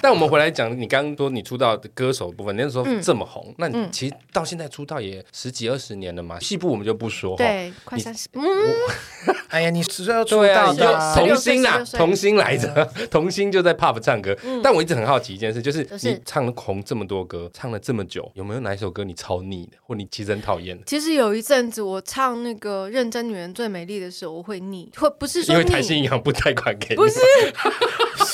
[0.00, 6.38] 但我们回来讲，你刚刚说你出道的歌手部分，那时候这么红，那你其实到现在出道也十几二十年了嘛？
[6.40, 7.36] 戏部我们就不说。
[7.36, 8.28] 对，快三十。
[8.32, 8.42] 嗯，
[9.48, 10.72] 哎呀，你十岁要出道，
[11.14, 14.36] 童星啊，童星来着，童星就在 pub 唱歌。
[14.62, 20.84] 但我一直很好奇一件事，就是你唱了红这么多歌，唱了这么久，有没有哪一首歌你超腻的，或你其实很讨厌的？
[20.86, 27.18] 其实有一阵子我唱那个《认真女人最美丽》的时候，我会腻，会不是说因为台新银行不贷款给你，不是，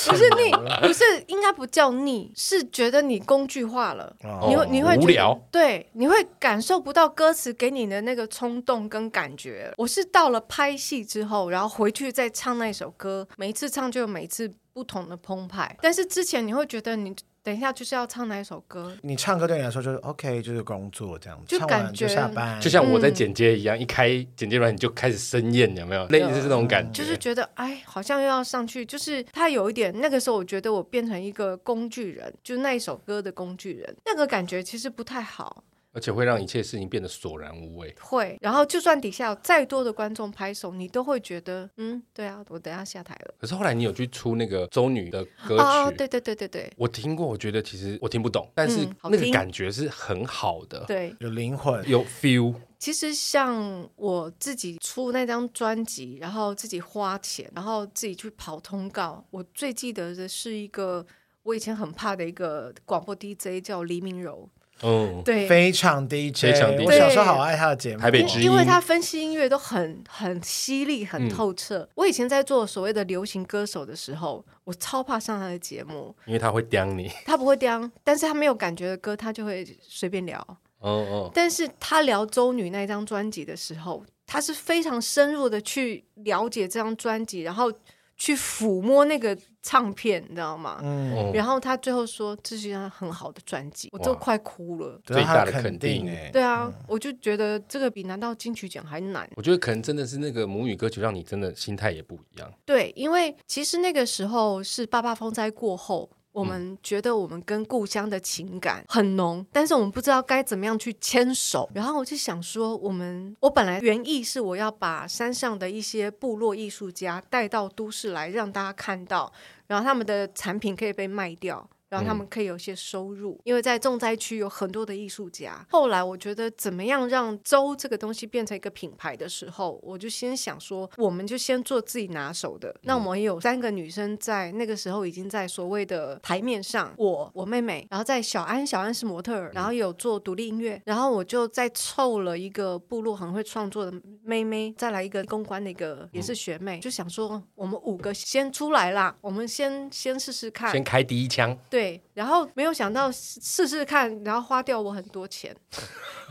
[0.09, 9.73] 不是腻，不是应该不叫腻，是觉得你工具化了，哦、你会你会无聊，对，你会感受不到歌词给你的那个冲动跟感觉。
[9.77, 17.15] 我是到了拍戏之后，然后回去再唱那首歌，每一次唱就有每一次不同的澎湃，但是之前你会觉得你。
[17.47, 18.93] 等一下，就是要唱哪一首歌？
[19.03, 26.05] 你唱歌对你来说就是 OK，就是工作这样子，就感觉就下班，就像我在剪接一样，嗯、一开剪接软你就开始生厌，有没有？
[26.07, 29.97] 类似是这种感觉，就是觉得哎，好像又要上去，就是他有一点。
[29.97, 35.63] 那个时候，我觉得我变成一个工具人，就是那一首歌的工具人，那个感觉其实不太好。
[35.97, 37.91] 而且会让一切事情变得索然无味。
[37.99, 43.33] 会，然后就算底下有再多的观众拍手，你都会觉得，嗯，对啊，我等下下台了。
[43.39, 52.53] 可是后来你有去出那个周女的歌曲，哦，对对对对对，我听过，我觉得其实我听不懂，但是那个感觉是很好的，嗯、对，有灵魂，有 feel。
[52.77, 61.03] 其实像我自己出那张专辑，然后自己花钱，然后自己去跑通告，我最记得的是一个
[61.41, 64.47] 我以前很怕的一个广播 DJ 叫黎明柔。
[64.81, 71.79] 嗯，对，非常 DJ，非常 DJ，我小时候好爱他的节目，台北之音，因为他分析音乐都很很犀利、很透彻。
[71.79, 80.39] 嗯、我以前在做所谓的流行歌手的时候，我超怕上他的节目，因为他会刁你，他不会刁，但是他没有感觉的歌，他就会随便聊。
[80.79, 87.71] 哦哦，但是他聊周女那张专辑的时候，他是非常深入的去了解这张专辑，然后。
[88.19, 89.37] 去抚摸那个
[89.67, 90.79] 唱片，你知道吗？
[90.81, 94.97] 嗯，然后他最后说这是一张很好的专辑，我都快哭了。
[95.03, 99.29] 最大的肯定哎，对啊，我就觉得这个比拿到金曲奖还难。
[99.35, 102.49] 我觉得可能真的是那个母语歌曲让你真的心态也不一样。
[102.63, 106.09] 对，因为其实那个时候是八八风灾过后。
[106.33, 111.67] 我们觉得我们跟故乡的情感很浓，但是我们不知道该怎么样去牵手。
[111.73, 119.33] 然后我就想说，我们我本来原意是我要把山上的一些部落艺术家带到都市来，让大家看到，
[119.67, 121.69] 然后他们的产品可以被卖掉。
[121.89, 125.65] 然后他们可以有些收入，嗯、因为在重灾区有很多的艺术家。
[125.69, 132.69] 后来我觉得怎么样让粥这个东西变成一个品牌的时候，我就先想说，我们就先做自己拿手的。
[132.69, 151.57] 嗯、那我们也有三个女生在那个时候已经在所谓的台面上，我我妹妹，然后在小安，小安是模特儿，然后有做独立音乐，然后我就再凑了一个部落很会创作的妹妹，再来一个公关的一个也是学妹，嗯、就想说我们五个先出来啦，我们先先试试看，先开第一枪。
[151.69, 152.06] 对，Oui.
[152.17, 155.55] 然后没有想到试试看，然后花掉我很多钱，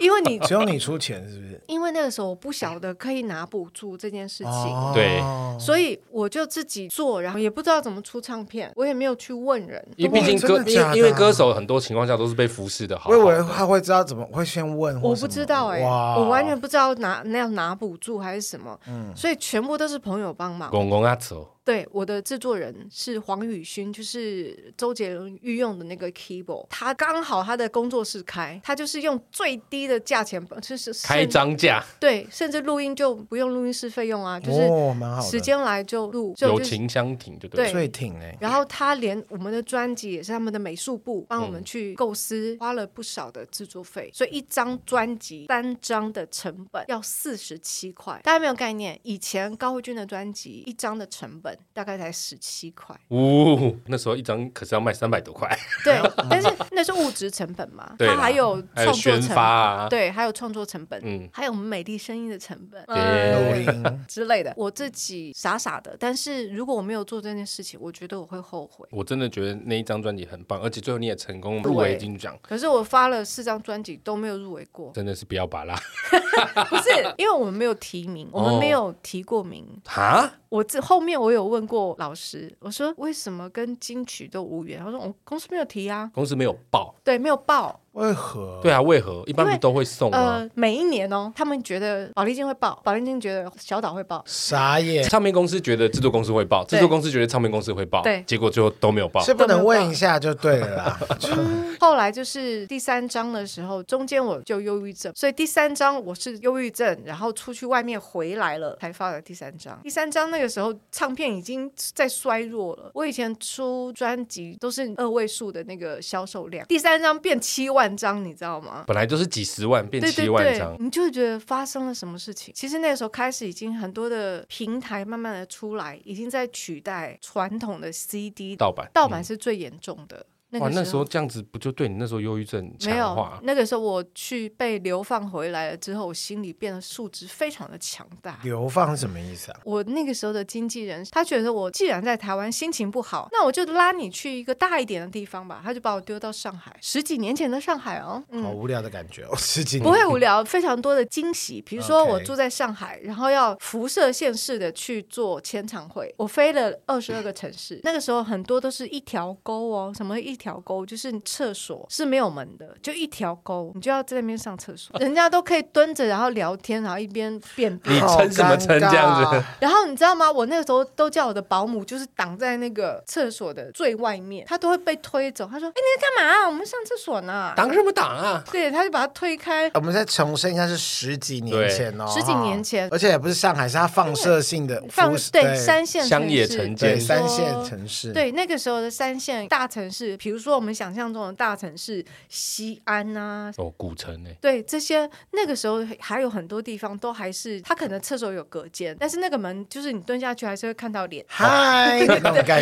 [0.01, 1.63] 因为你 只有你出钱是不是？
[1.69, 5.21] 因为那个时候我不晓得可以拿补助这件事情，对，
[5.61, 10.61] 所以我就自己做，然后也不知道怎么出唱片，我也没有去问人，因为毕竟歌，
[10.97, 21.53] 因为歌手很多情况下都是被服侍的，好，我以为他会知道怎么会先问，我不知道哎，我完全不知道拿那要拿补助还是什么，嗯，所以全部都是朋友帮忙，公公阿走。
[21.65, 26.67] 对，我的制作人是黄宇勋，就是周杰伦御用的那个 keyboard。
[26.69, 31.85] 他刚好他的工作室开，他就是用最低的价钱，就是开张价。
[31.99, 38.37] 对，甚至录音就不用录音室费用啊，就是时间来就录，哦、友情相挺，就对，最挺哎。
[38.41, 48.21] 然后他连我们的专辑也是他们的美术部帮我们去构思，嗯、花了不少的制作费，所以一张专辑三张的成本要四十七块。
[48.23, 51.57] 大家没有概念，以前高慧君的专辑一张的成本。
[51.73, 55.49] 大概才十七块，呜，那时候一张可是要卖三百多块。
[55.85, 64.53] 对，但是那是物质成本嘛，它还有创作成本，对，还有创作成本，嗯，还有我们美丽声音的成本，录音 之类的。
[64.57, 68.87] 我自己傻傻的，但是如果我没有做这件事情，我觉得我会后悔。
[68.91, 72.37] 我真的觉得那一张专辑很棒，而且最后你也成功入围金曲奖。
[72.43, 75.79] 可是我发了四张专辑都没有入围过，真的是不要把啦。
[76.69, 80.31] 不是，因为我们没有提名，我们没有提过名哈。
[80.49, 84.79] 我这后面我有问过老师，我说为什么跟金曲都无缘？
[84.83, 87.81] 他说我公司没有提啊，公司没有报，对，没有报。
[87.97, 88.61] 为何？
[88.63, 89.23] 对啊，为何？
[89.27, 90.19] 一般不都会送吗？
[90.19, 95.03] 呃，每一年哦，他们觉得保利金会爆，保利金觉得小岛会爆，傻眼。
[95.05, 99.23] 唱片公司觉得制作公司会爆，制作公司觉得唱片公司会爆，对，结果最后都没有爆。
[99.23, 101.01] 是不能问一下就对了啦。
[101.81, 109.79] 后来就是第三章的时候，中间我就忧郁症，所以第三章我是忧郁症，然后出去外面回来了才发的第三张。
[109.83, 118.85] 第三张那个时候唱片已经在衰弱了，我以前出专辑都是二位数的那个销售量，第三张变七万张，你知道吗？
[118.87, 122.55] 本来就是几十万变七万张，对对对，你就会觉得发生了什么事情。
[122.57, 130.25] 其实那个时候开始，已经很多的平台慢慢的出来，已经在取代传统的 CD 盗版，盗版是最严重的。
[130.51, 133.31] 那个时候，哇，那时候这样子不就对你那时候忧郁症强化？
[133.31, 138.39] 没有，那个时候我去被流放回来了之后，我心里变得素质非常的强大。
[138.43, 139.61] 流放是什么意思啊？
[139.65, 145.61] 我那个时候的经纪人，他觉得我既然在台湾心情不好，那我就拉你去一个大一点的地方吧。
[145.65, 151.61] 他就把我丢到上海，十几年前的上海哦，嗯、好无聊的感觉哦， 十几年不会无聊，非常多的惊喜。
[151.61, 157.81] 比如说我住在上海，然后要辐射线式的去做签唱会，我飞了二十二个城市。
[157.83, 164.97] 那个时候很多都是一条沟哦，什么一条沟，就是厕所是没有门的，就一条沟，你就要在那边上厕所。
[165.01, 167.97] 人家都可以蹲着，然后聊天，然后一边便便。
[167.97, 169.43] 你撑什么撑这样子？
[169.61, 170.31] 然后你知道吗？
[170.31, 175.49] 我那个时候都叫我的保姆，就是挡在那个厕所的最外面，他都会被推走。
[175.51, 176.47] 他说：“哎，你在干嘛？
[176.47, 178.45] 我们上厕所呢。”挡什么挡啊？
[178.51, 179.71] 对，他就把他推开。
[179.75, 188.13] 我们再重申一下，是十几年前哦，十几年前，而且也不是上海，是他放射性的放对三线乡野城建三线城市。
[188.13, 194.31] 对，那个时候的三线大城市，比如说我们想象中的大城市西安啊，哦，古城呢？
[194.41, 201.25] 对，这些那个时候还有很多地方都还是，他可能厕所有隔间，但是那个门就是你蹲下去还是会看到脸。
[201.29, 202.01] 嗨，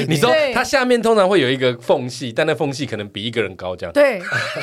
[0.06, 3.92] 你说它下面通常会有一个缝隙，但那缝隙可能比一个人高，这样。
[3.94, 4.20] 对，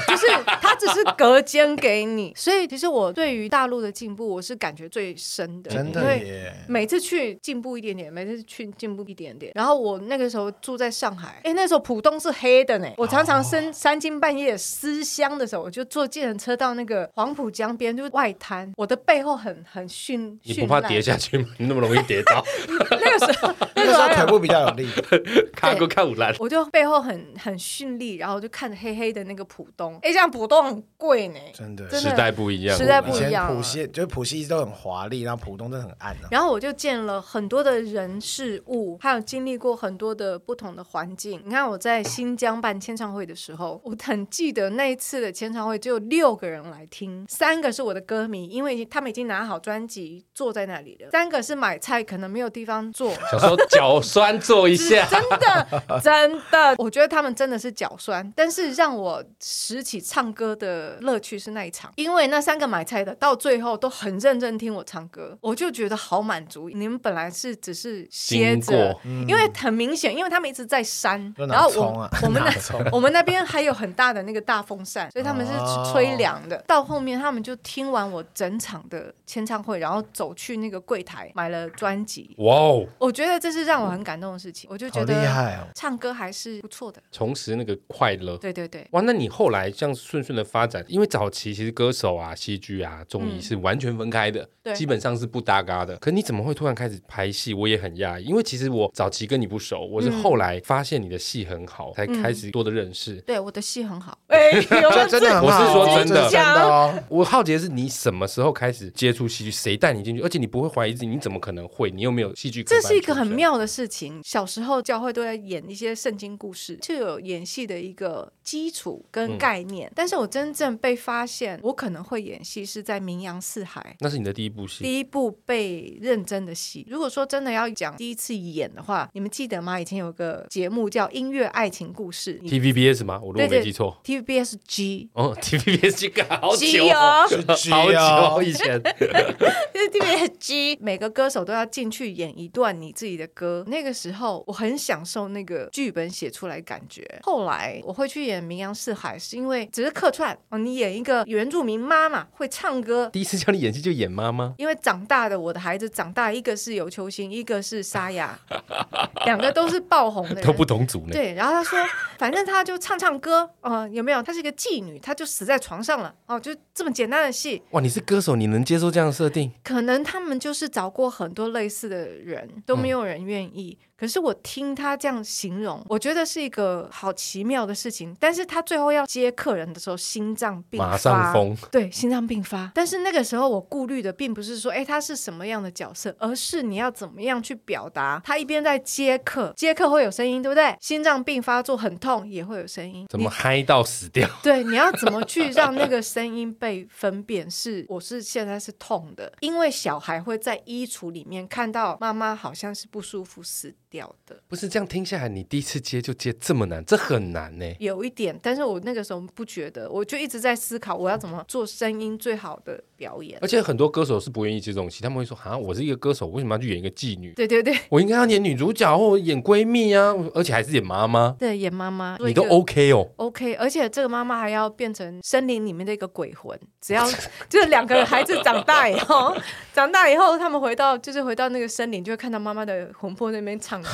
[0.08, 0.28] 就是
[0.62, 6.54] 它只是隔间给你，所以其实我对于大陆的进步，我是感觉最深的，真的耶。
[6.68, 9.52] 每次去进步一点点，每次去进步一点点。
[9.56, 12.91] 然后我那个时候住在上海，哎，那时候浦东是黑的呢。
[12.98, 18.72] 我常常深三更半夜思乡的时候，我就坐计程车到那个黄浦江边，就是外滩。
[18.78, 21.48] 我的背后很很迅，你不怕跌下去吗？
[21.58, 22.44] 你那么容易跌倒？
[22.92, 24.88] 那个时候， 那个时候腿部比较有力，
[25.56, 26.34] 看过看五兰。
[26.40, 29.96] 我就背后很很绚丽，然后就看着黑黑的那个浦东。
[30.02, 33.54] 哎，这样浦东很贵呢，真的，时代不一样，时代不一样。
[33.56, 36.16] 浦西就是浦西一直都很华丽，然后浦东真的很暗。
[36.30, 41.42] 然后我就见了很多的人事物，还有经历过很多的不同的环境。
[41.46, 55.08] 你看我在新疆办签唱会的时候，我很记得那一次的签唱会只有六个人来听，三个是我的歌迷，因为他们已经拿好专辑坐在那里了；三个是买菜，可能没有地方坐，想说脚酸坐一下。
[55.12, 58.34] 真的，真的，我觉得他们真的是脚酸。
[58.36, 66.70] 但是让我拾起唱歌的乐趣是那一场，因为那三个买菜的到最后都很认真听我唱歌，我就觉得好满足。
[66.70, 72.42] 你们本来是只是歇着，嗯、因为很明显，因为他们一直在扇，啊、然后我我们
[72.80, 75.52] 那 我们那边还有很大的那个大风扇，所以他们是
[75.92, 76.58] 吹凉的。
[76.58, 82.36] 哦、到后面他们就听完我整场的签唱会，然后走去那个柜台买了专辑。
[82.38, 82.86] 哇哦！
[82.98, 88.38] 我觉得这是让我很感动的事情，我就觉得厉害哦，唱歌还是不错的，重拾那个快乐。
[88.38, 89.02] 对对对，哇！
[89.02, 95.98] 那你后来这样顺顺的发展，因为早期其实歌手啊、戏剧啊、综艺是完全分开的，嗯、基本上是不搭嘎的。
[95.98, 97.54] 可你怎么会突然开始拍戏？
[97.54, 103.16] 我也很讶异，因为其实我早期跟你不熟，我是后来发现你的戏很好，才开始多的认识。
[103.22, 104.52] 对，我的戏很好，哎，
[105.10, 106.94] 真的很好，我是说真的，真的哦。
[107.10, 109.52] 我好奇的是，你什么时候开始接触戏剧？
[109.52, 110.22] 谁带你进去？
[110.22, 111.92] 而且你不会怀疑自己，你怎么可能会？
[111.92, 112.64] 你又没有戏剧？
[112.64, 114.22] 这是一个很妙的事情。
[114.24, 119.92] 小时候教会都在演一些圣经故事，就有演戏的一个基础跟概念。
[119.96, 126.86] 但是我真正被发现，我可能会演戏，是在《名扬四海》，那是你的第一部戏，第一部被认真的戏。
[126.90, 129.80] 如果说真的要讲第一次演的话，你们记得吗？
[129.80, 133.20] 以前有个节目叫《音乐爱情故事》，TVBS 吗？
[133.24, 138.82] 我如果没记错，TVBS G 哦，TVBS G 好久哦，好久以前，
[139.74, 143.64] TVBS G 每个歌手都要进去演一段你自己的歌。
[143.68, 147.08] 那个时候我很享受那个剧本写出来感觉。
[147.24, 153.10] 后来我会去演《名扬四海》，是因为只是客串哦，你演一个原住民妈妈会唱歌。
[153.14, 158.38] 第一次叫你演戏就演妈妈，因为长大的我的孩子长大，一个是有球星，一个是沙哑，
[159.26, 161.10] 两个都是爆红的，都不同组呢。
[161.12, 161.80] 对，然后他说，
[162.18, 164.22] 反正他就唱唱歌，哦、呃，有没有？
[164.22, 167.62] 她是一个妓女，她就死在床上了，哦，就这么简单的戏。
[167.72, 169.52] 哇，你是歌手，你能接受这样的设定？
[169.64, 173.78] 可能他们就是找过很多类似的人，都没有人愿意。
[173.82, 178.18] 嗯可是我听他这样形容，我觉得是一个好奇妙的事情。
[178.20, 182.72] 但是他最后要接客人的时候，心脏病发，马上疯，对，心脏病发。
[182.74, 188.20] 但是那个时候我顾虑的并不是说，哎，他是什么样的角色，而是你要怎么样去表达。
[188.26, 190.76] 他一边在接客，接客会有声音，对不对？
[190.80, 193.06] 心脏病发作很痛，也会有声音。
[193.08, 194.28] 怎么嗨到死掉？
[194.42, 197.48] 对，你要怎么去让那个声音被分辨？
[197.52, 203.44] 是我是现在是痛的，因为小孩会在衣橱里面看到妈妈好像是不舒服。
[203.44, 204.42] 死掉的。
[204.48, 207.66] 不是这样听下来，你第一次接就接这么难，这很难呢。
[207.80, 213.38] 有一点，但是我那个时候不觉得，我就一直在思考我要怎么做声音最好的表演。
[213.42, 221.36] 而且很多歌手是不愿意接这种戏，他们会说：“啊，我是一个歌手，为什么要去演一个妓女？”对对对，我应该要演女主角或演闺蜜啊，而且还是演妈妈。
[221.38, 223.54] 对，演妈妈，你都 OK 哦，OK。
[223.56, 227.06] 而且这个妈妈还要变成森林里面的一个鬼魂，只要
[227.50, 229.36] 就是两个孩子长大以后，
[229.74, 233.90] 长大以后他们回到就是回到那个森林，就会看到妈妈的魂魄那边唱歌。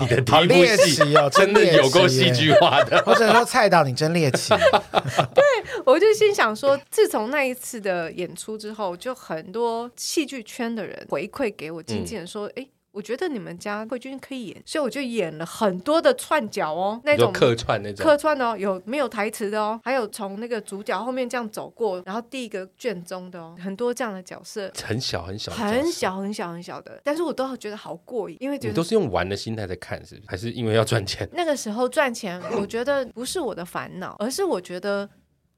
[0.00, 3.02] 你的第一部戏哦， 真的有够戏剧化的。
[3.06, 4.54] 我只能说蔡导你真猎奇。
[5.34, 5.44] 对，
[5.84, 12.68] 我就心想说，自从那一次的演出之后，就很多戏剧圈的人回馈给我经纪人说，哎、嗯。
[12.98, 19.80] 我觉得你们家慧君可以演，所以我就演了很多的串角哦，那种客串那种客串哦，有没有台词的哦？
[19.84, 30.26] 还有从那个主角后面这样走过，然后第一个卷宗的哦，很多这样的角色，很小很小，很小很小很小的，但是我都觉得好过瘾，因为觉得你都是用玩的心态在看，是不是？
[30.26, 31.28] 还是因为要赚钱？
[31.32, 35.08] 那个时候赚钱，我觉得不是我的烦恼，而是我觉得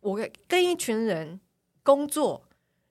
[0.00, 1.40] 我跟一群人
[1.82, 2.44] 工作。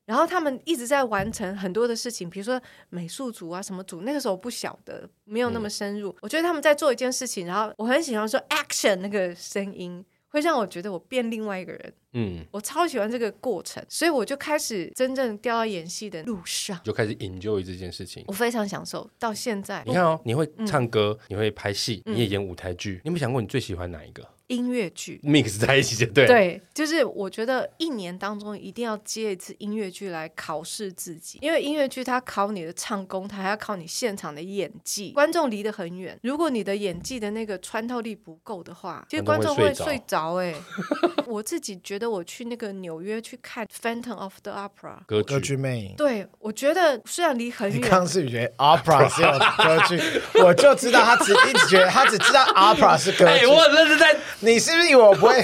[0.09, 6.09] 然后他们一直在完成很多的事情，比如说美术组啊，什么组，那个时候不晓得，没有那么深入。
[6.09, 11.93] 嗯、我觉得他们在做一件事情，然后我很喜欢说 action 那个声音，会让我觉得我变另外一个人。
[12.13, 18.23] 嗯，我超喜欢这个过程，所以我就开始真正掉到演戏的路上，就开始 enjoy 这件事情。
[18.25, 19.83] 我非常享受，到现在。
[19.85, 24.27] 你看哦，你会唱歌，嗯、你会拍戏，你也演舞台剧，嗯、你有没有想过你最喜欢哪一个？
[24.49, 35.11] 音乐剧 mix 在一起就对，对，就是我觉得一年当中一定要接一次音乐剧来考试自己，因为音乐剧它考你的唱功，它还要考你现场的演技。
[35.11, 40.33] 观众离得很远，如果你的演技的那个穿透力不够的话，其实观众会睡着。
[40.35, 40.55] 哎，
[41.27, 49.31] 我自己觉得我去那个纽约去看《Phantom of the Opera》歌剧，歌剧魅影，对，我觉得虽然离很远，你刚是觉得 Opera 是有
[49.63, 50.01] 歌剧，
[50.43, 54.17] 我就知道他只一直觉得他只知道 Opera 是歌剧，我认识在。
[54.41, 55.43] 你是不是以为我不会？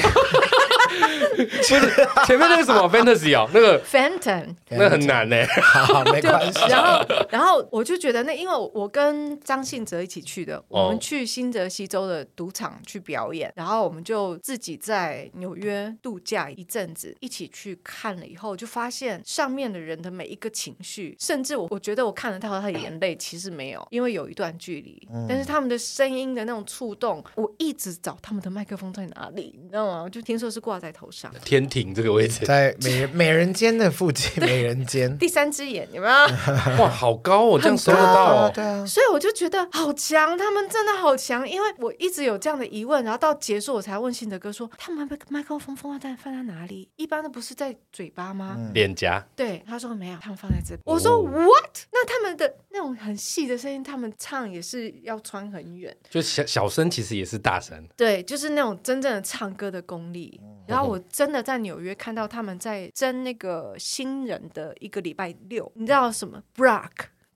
[2.25, 5.37] 前面那个什么 fantasy 哦，那个 Phantom，那很难呢。
[5.61, 6.59] 好， 没关系。
[6.69, 28.85] 然后，然后我就觉得那，因为我跟张信哲一起去的，我们去新泽西州的赌场去表演，然后我们就自己在纽约度假一阵子，一起去看了以后，就发现上面的人的每一个情绪，甚至我我觉得我看得到他的眼泪，其实没有，因为有一段距离，但是他们的声音的那种触动，我一直找他们的麦克风。
[28.95, 29.53] 在哪里？
[29.61, 30.03] 你知道吗？
[30.03, 34.43] 我就听说是挂在头上，天庭这个位置，在美美人尖的附近。
[34.43, 36.13] 美人尖 第三只眼有没有？
[36.83, 38.51] 哇，好高哦，这样收得到哦。
[38.53, 41.47] 对啊，所以我就觉得好强，他们真的好强。
[41.47, 46.89] 因为我一直有这样的疑问，然后到结束我才问信德哥说，他们麦麦克风放放在放在哪里？
[46.95, 48.57] 一般的不是在嘴巴吗？
[48.73, 49.25] 脸颊。
[49.35, 50.79] 对，他说没有，他们放在这边。
[50.85, 51.77] 我说 What？
[51.91, 57.87] 那他们的那种很细的声音，他们唱也是要穿很远，就小小声其实也是大声。
[57.97, 58.75] 对，就是那种。
[58.83, 66.89] 真正的唱歌的功力，然后我真的在纽约看到他们在争那个新人的一个礼拜六，你知道什么？Block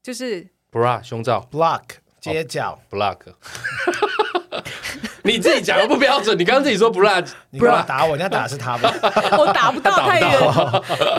[0.03, 1.83] 就是 bra 胸罩，block
[2.19, 3.19] 街角，block。
[5.23, 8.93] 你自己讲的不标准，你刚刚自己说 block，你不要打我，你要打的是他吧？
[9.37, 10.29] 我打不到 太远。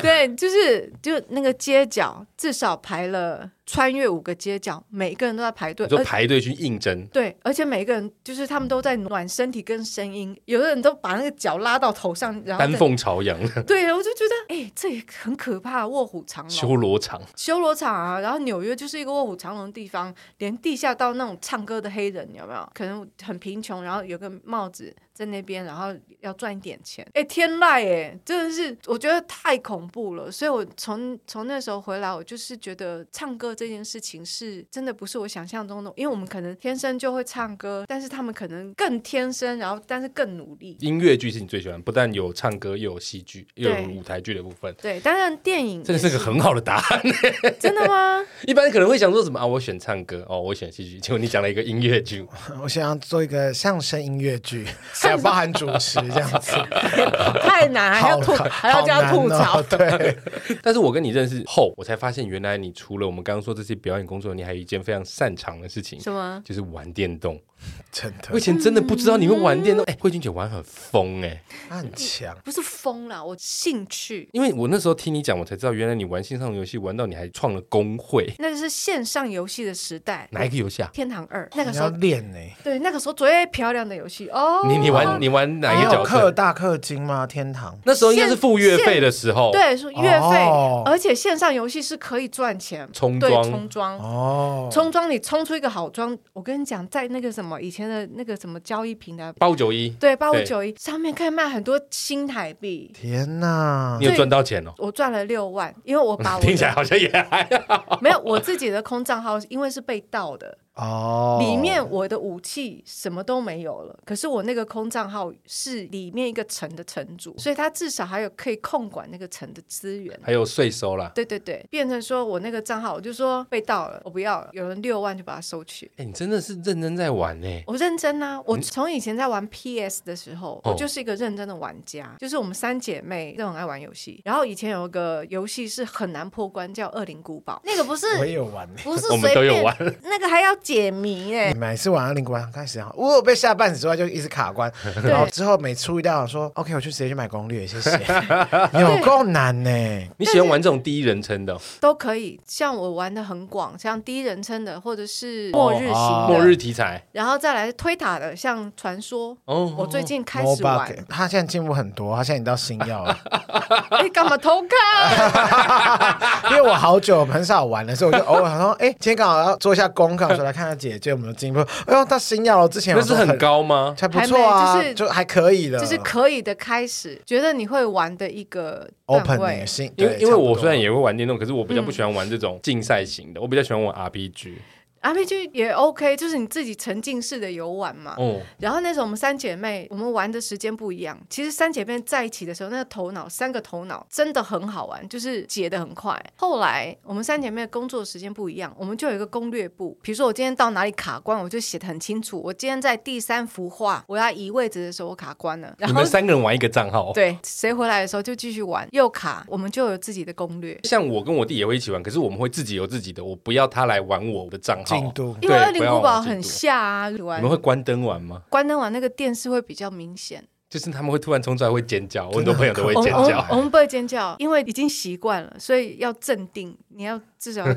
[0.02, 3.50] 对，就是就那个街角，至少排了。
[3.72, 7.06] 穿越五个街角，每一个人都在排队，就排队去应征。
[7.12, 13.38] 对，而且每一个人就是他们都在暖身体跟声音，有的人都把那个脚拉到头上，然后丹凤朝阳。
[13.64, 16.50] 对，我就觉得，哎、欸，这也很可怕，卧虎藏龙。
[16.50, 18.18] 修罗场，修罗场啊！
[18.18, 22.68] 然后纽约就是一个卧虎藏龙的地方，连地下道那种唱歌的黑人有没有？
[22.74, 24.92] 可能很贫穷，然后有个帽子。
[25.20, 30.32] 在那边，然后要赚一点钱，哎，天籁，哎，真的是我觉得太恐怖了。
[30.32, 40.74] 所以我从从那时候回来，我就是觉得唱歌这件事情是真的不是我想象中的，因为我们可能天生就会唱歌，但是他们可能更天生，然后但是更努力。
[40.80, 44.74] 音乐剧是你最喜欢，不但有唱歌，又有戏剧，又有舞台剧的部分。
[44.80, 47.02] 对，当然电影这个是个很好的答案。
[47.60, 48.24] 真的吗？
[48.48, 49.44] 一般可能会想说什么啊？
[49.44, 52.24] 我选唱歌哦，我选戏剧，结果你讲了一个音乐剧。
[52.62, 54.64] 我想要做一个相声音乐剧。
[55.10, 56.52] 还有包含主持这样子，
[57.42, 59.60] 太难，还要吐，还要这样吐槽。
[59.68, 60.16] 对，
[60.62, 66.40] 但是我跟你认识后，我才发现，原来你除了我们刚刚说这些表演工作，你还有一件非常擅长的事情，什么？
[66.44, 67.40] 就是玩电动。
[67.92, 69.84] 真的，我以前真的不知道你会玩电动。
[69.86, 74.28] 哎，慧君姐玩很疯哎，她很强，不是疯啦，我兴趣。
[74.32, 78.32] 因为我那时候听你讲，我才知道原来你玩线上游戏玩到你还创了工会。
[78.38, 80.90] 那个是线上游戏的时代，哪一个游戏啊？
[80.92, 82.38] 天堂二，那个时候练呢。
[82.62, 84.64] 对，那个时候最漂亮的游戏哦。
[84.68, 85.20] 你你玩。
[85.20, 86.30] 你玩哪一个角色？
[86.30, 87.26] 氪大氪金吗？
[87.26, 90.48] 天堂那时候应该是付月费的时候，对，是月费，
[90.86, 102.90] 而且线上游戏是可以赚钱，充装充装哦，充装你充出一个好装，我跟你讲，在那个什么以前的那个什么交易平台，八五九一，对，八五九一上面可以卖很多新台币。
[102.92, 104.74] 天哪，你有赚到钱哦？
[104.76, 110.58] 我赚了六万，因为我把我 听起来好像也还好， 没有我自己的空账号，因为是被盗的。
[110.74, 121.10] 哦，里面我的武器什么都没有了，可是我那个空账号是里面一个城的城主，所以他至少还有可以控管那个城的资源，还有税收啦。
[121.14, 125.86] 对对对，变成说我那个账号，我就说被盗了，我不要了，有人六万就把它收去。
[125.96, 127.64] 哎、欸，你真的是认真在玩呢、欸？
[127.66, 134.22] 我认真啊，我从以前在玩 PS 的时候，我就是一个认真的玩家，哦、就是我们三姐妹都很爱玩游戏。
[134.24, 141.52] 然后以前有一个游戏是很难破关，叫《恶灵古堡》，那个不是我也有玩，不是 我们都有玩， 那个还要解谜哎。
[141.54, 144.70] 每次玩到灵古堡开始啊，我被吓半死之外就一直卡关，
[145.02, 147.98] 然后之后每出一道说 OK，我就直接去买攻略，谢谢。
[148.78, 149.70] 有够难呢？
[150.18, 151.58] 你喜欢玩这种第一人称的？
[151.80, 159.36] 都可以，像我玩的很广，像第一人称的，或者是末日型的，末日题材，然后再来推塔的，像传说。
[159.44, 163.16] 哦，我最近开始玩，他现在进步很多，他现在已经到星耀了。
[164.02, 166.50] 你干嘛偷看？
[166.50, 171.60] 因为我好久很少玩了，所以我就偶尔说，哎，今天刚好要做一下功课，说来看看姐姐有没有进步。
[171.86, 173.94] 哎呦，她新药了，之前那是很高吗？
[173.98, 179.90] 还不错啊，就是就还可以的，就是可以的开始，觉得你会玩的一个 open 性。
[179.96, 184.54] 因为因为我虽然也会玩电动，可是我比较不喜欢玩这种竞赛型的，我比较喜欢玩 RPG。
[185.02, 188.14] RPG 也 OK，就是你自己沉浸式的游玩嘛。
[188.18, 188.40] 哦。
[188.58, 191.18] 然后那时候我们三姐妹，我们玩的时间不一样。
[191.30, 196.22] 其实三姐妹在一起的时候，那个头脑三个头脑真的很好玩，就是解的很快。
[196.36, 199.98] 后来我们三姐妹的工作时间不一样，我们就有一个攻略簿。
[200.02, 202.40] 比如说我今天到哪里卡关，我就写的很清楚。
[202.42, 205.74] 我今天在第三幅画，我要移位置的时候，我卡关了。
[205.78, 207.12] 然后你们三个人玩一个账号。
[207.14, 208.86] 对，谁回来的时候就继续玩。
[208.92, 210.78] 又卡，我们就有自己的攻略。
[210.84, 214.89] 像我跟我弟也会一起玩，可是我们会自己有自己的，我不要他来玩我的账号。
[214.90, 215.36] 进度。
[215.40, 217.08] 因为恶灵古堡很吓啊！
[217.08, 218.42] 你们会关灯玩吗？
[218.48, 223.46] 关灯玩那个电视会比较明显，就是他们会突然冲出来会尖叫，我很多朋友都会尖叫。
[223.50, 226.76] 我们不会尖叫，因为已经习惯了，所以要镇定。
[226.88, 227.64] 你要至少。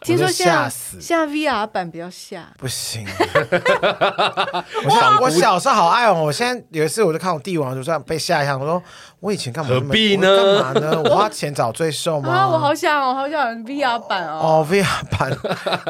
[0.00, 0.66] 听说现在
[0.98, 3.06] 现在 VR 版比较吓，不行。
[4.88, 8.56] 我我小时候好爱哦，我现在有一次我就看我帝王，就这样被吓一下。
[8.56, 8.82] 我说
[9.20, 9.68] 我以前干嘛？
[9.68, 10.62] 何必呢？
[10.62, 11.02] 干嘛呢？
[11.04, 12.32] 我花钱找罪受吗？
[12.32, 14.40] 啊，我好想，我好想 VR 版哦。
[14.42, 15.30] 哦，VR 版，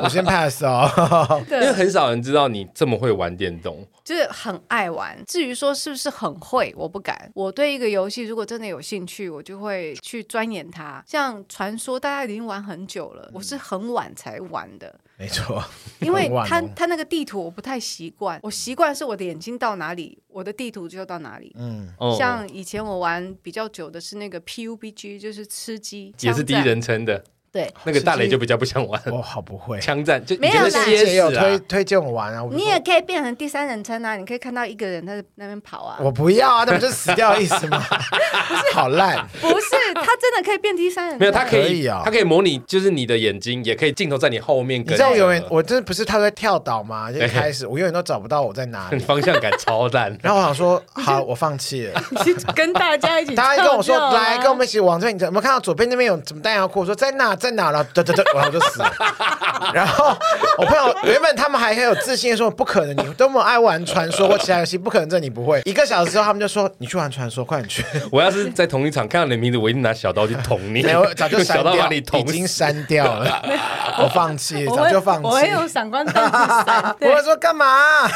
[0.03, 1.41] 我先 pass 哦。
[1.53, 5.17] 因为很少人知道你这么会玩电动，就是很爱玩。
[5.25, 7.31] 至于说是不是很会，我不敢。
[7.35, 11.01] 我对一个游戏如果真的有兴趣，我就会去钻研它。
[11.07, 14.99] 像传说，大家已经玩很久了，我是很晚才玩的。
[15.19, 15.63] 没错，
[16.01, 21.55] 因为 他他那个地图我不太习惯，我习惯是我的眼睛到哪里，我的地图就到哪里。
[21.59, 27.23] 嗯，像以前我玩比较久的是那个 PUBG，就是吃鸡，也是第一人称的。
[27.53, 29.01] 对，那个大雷就比较不想玩。
[29.07, 30.87] 我好不会枪战，就没有啦。
[30.87, 35.99] 也有推推荐我玩啊，你也可以变成第三人称啊，你可以看到一个人在那边跑啊。
[36.01, 37.83] 我不要啊，那不就是死掉的意思吗？
[38.49, 39.27] 不是，好烂。
[39.41, 41.19] 不是，他真的可以变第三人。
[41.19, 44.81] 没有，他可以啊，他可以模拟，就是你的眼睛，也可以镜头在你后面。
[44.81, 47.11] 你知道我永远，我真的不是他在跳岛吗？
[47.11, 50.17] 就 一开始我永远都找不到我在哪里，方向感超烂。
[50.23, 52.01] 然后我想说，好，我放弃了。
[52.55, 55.19] 跟大家一起，大家跟我说，来跟我们一起往这边。
[55.19, 56.81] 你有没有看到左边那边有什么弹药库？
[56.81, 57.83] 我说在哪，在哪了？
[57.93, 58.25] 对对对。
[58.35, 58.93] 然后就死了。
[59.75, 60.17] 然后
[60.59, 65.61] 我朋友原本他们还很有自信说，不可能，你多么爱玩传说或其他游戏，不可能这你不会。
[65.65, 67.85] 一个小时之后，他们就说你去玩传说，快点去。
[68.13, 70.83] 我要是在同一场看到你的名字，我一定拿小刀去捅你。
[70.83, 73.43] 没有，早就 删掉，已经删掉了。
[73.99, 75.27] 我放弃，早就放弃。
[75.27, 76.97] 我会用闪光灯闪。
[77.01, 78.09] 我会说干嘛？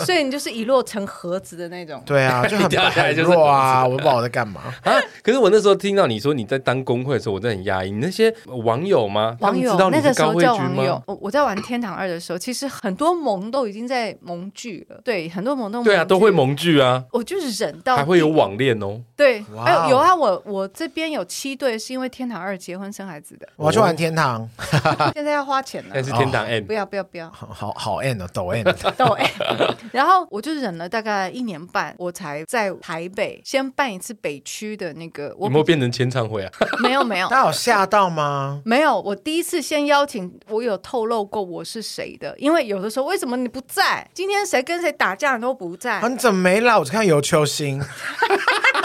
[0.00, 2.02] 所以你就是一落成盒子的那种。
[2.04, 4.94] 对啊，就很很弱啊，我不知道我在干嘛啊。
[5.22, 7.90] 可是我那时候听到你说你在当工会的时候，我真的很压抑。
[7.90, 9.36] 你那些网友吗？
[9.40, 15.00] 网友知道那个时候叫网友，我我在玩天堂二的时候，其实很多盟都已经在盟聚了。
[15.04, 17.04] 对，很多盟都对啊，都会盟聚啊。
[17.12, 19.00] 我就是忍到还会有网恋哦。
[19.16, 23.48] 对，哎有啊，我我这边有七对是因为天堂二结婚生孩子的。
[23.56, 24.48] 我要去玩天堂，
[25.14, 25.90] 现在要花钱了。
[25.94, 28.64] 但是天堂 M 不要不要不要，好好 N 哦，抖 N
[28.96, 29.28] 抖 N。
[29.92, 35.36] 然后我就忍了大概一年半，我才在台北先办一次北区的那个。
[35.40, 36.50] 有没有变成签唱会啊？
[36.82, 38.49] 没有没有，他有吓到吗？
[38.64, 44.08] 没有，我第一次先邀请，我有透露过我是谁的，因为有的时候为什么你不在？
[44.14, 46.00] 今天谁跟谁打架你都不在？
[46.08, 46.76] 你怎么没来？
[46.78, 47.80] 我只看尤秋兴。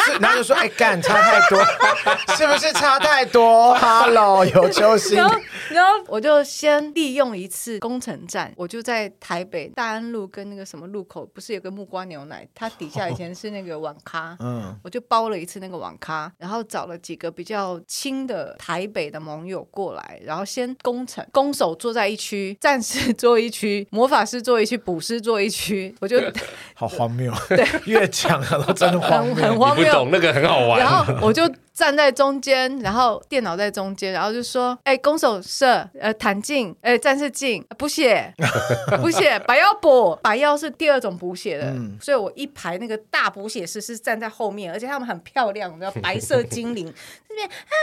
[0.05, 1.59] 是，然后就说：“哎，干差太多，
[2.37, 5.17] 是不是差太多？”Hello，有球星。
[5.17, 5.39] 然后，
[5.69, 12.47] 然后我就先利用一次工程站，我就在台北大安路跟那个什么路口，不是有个木瓜牛奶？
[12.53, 26.21] 它底下以前是那个网咖， 嗯，我就包了一次那个网咖，然后找了几个比较亲的台北的盟友过来，然后先攻城，攻守坐在一区，战士坐一区，魔法师坐一区，捕师坐一区，我就
[26.73, 31.43] 好荒谬，对，越讲了都真的荒谬，很荒谬，不懂那个很好玩，然后我就。
[31.75, 38.33] 站在中间，然后电脑在中间，然后就说：“哎，攻守射，呃，弹进，哎，战士进，补血，
[39.01, 46.85] 补血，把药补，把药是第二种补血的，嗯、所以我一排那个大补血师是站在后面，而且他们很漂亮，你知道，白色精灵
[47.27, 47.75] 这边啊，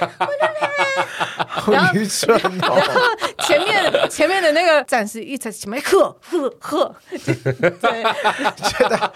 [0.00, 3.02] 那边呢，我的脸，好愚蠢哦，然后
[3.46, 8.02] 前面前面的那个战士一直前面呵呵呵，对，
[8.70, 9.12] 觉得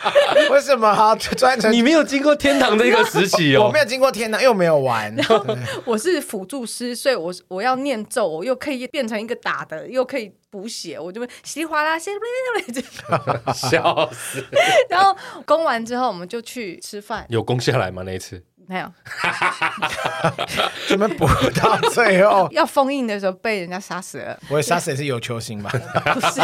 [0.51, 1.72] 为什么好专程？
[1.72, 3.30] 你没有经过天堂的一个时。
[3.59, 5.14] 我没有经过天堂，又没有玩。
[5.14, 5.45] 然后
[5.85, 12.16] 我是辅助师，所以我我要念咒，我又可以变成一个打的，又可以补血，我就会稀里哗啦，稀里
[13.09, 14.45] 哗啦， 笑死。
[14.89, 17.26] 然后攻完之后，我们就去吃饭。
[17.28, 18.03] 有攻下来吗？
[18.05, 18.43] 那一次？
[18.71, 18.87] 没有，
[20.87, 21.27] 怎么补
[21.61, 22.47] 到最后？
[22.55, 24.39] 要封印的时候被人家杀死了。
[24.47, 25.68] 不会杀死也是有球星吧？
[26.14, 26.41] 不是，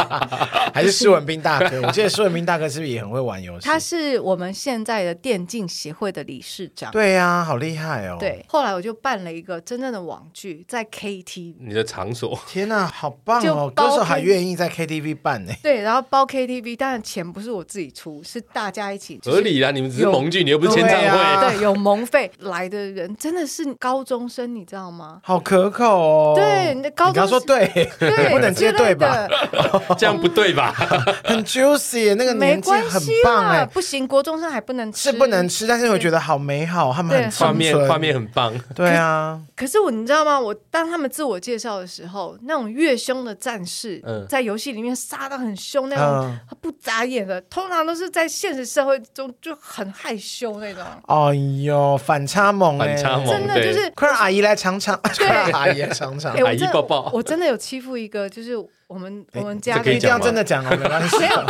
[0.75, 1.81] 还是施文斌大哥？
[1.83, 3.69] 我记得施文斌大哥是不是也很会玩游戏？
[3.69, 6.91] 他是我们现在的电竞协会的理事长。
[6.91, 8.17] 对呀，好厉害哦。
[8.19, 11.55] 对，后来我就办了一个真正的网剧，在 KTV。
[11.61, 12.37] 你的场所？
[12.49, 13.71] 天哪，好棒哦！
[13.73, 15.53] 歌手还愿意在 KTV 办呢。
[15.63, 19.21] 对，然后包 KTV，当然钱不是我自己出，是大家一起。
[19.23, 21.53] 合理啊，你们只是盟剧，你又不是签唱会。
[21.53, 22.05] 对，有盟。
[22.41, 25.21] 来的人真的是高中生，你知道吗？
[25.23, 26.33] 好可口哦！
[26.37, 27.67] 对，你的高中生说对，
[27.99, 29.27] 对，不能接对吧？
[29.99, 30.73] 这样不对吧？
[31.25, 39.41] 很 juicy，那个年纪很棒哎，不行，国中生还不能吃，是不能吃，但是我觉得好美好，他们很画面画面很棒，对啊。
[39.55, 40.39] 可是我你知道吗？
[40.39, 50.83] 我当他们自我介绍的时候，那种越凶的战士，在游戏里面杀的很凶那种，不眨眼的，通常都是在现实社会中就很害羞那种。
[51.07, 51.96] 哎呦。
[51.97, 57.11] 反差萌，反差萌，真的就是快让阿姨来尝尝，快让 阿姨来尝尝，阿姨抱抱。
[57.13, 58.57] 我真的有欺负一个，就是
[58.89, 61.19] 我们我们家一定要真的讲哦，没关系。
[61.19, 61.45] 没有，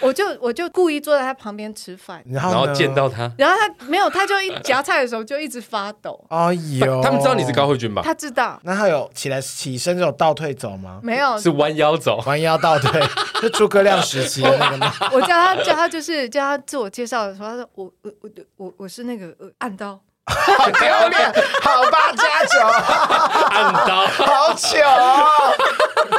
[0.00, 6.22] 我就我就故意坐在他旁边吃饭，然后见到他，然后他没有，他就一夹菜的时候就一直发抖。
[6.28, 8.02] 哎呦，他们知道你是高慧君吧？
[8.04, 8.60] 他知道。
[8.64, 11.00] 那他有起来起身这种倒退走吗？
[11.02, 13.00] 没有，是弯腰走，弯腰倒退，
[13.40, 14.92] 是诸葛亮时期的那个吗？
[15.12, 19.98] 我叫他叫他就是叫他自我介绍的时候，他说我我我我我是那个暗刀。
[20.26, 20.80] 好丢
[21.10, 22.58] 脸，好八加九，
[23.50, 25.28] 暗刀，好糗哦，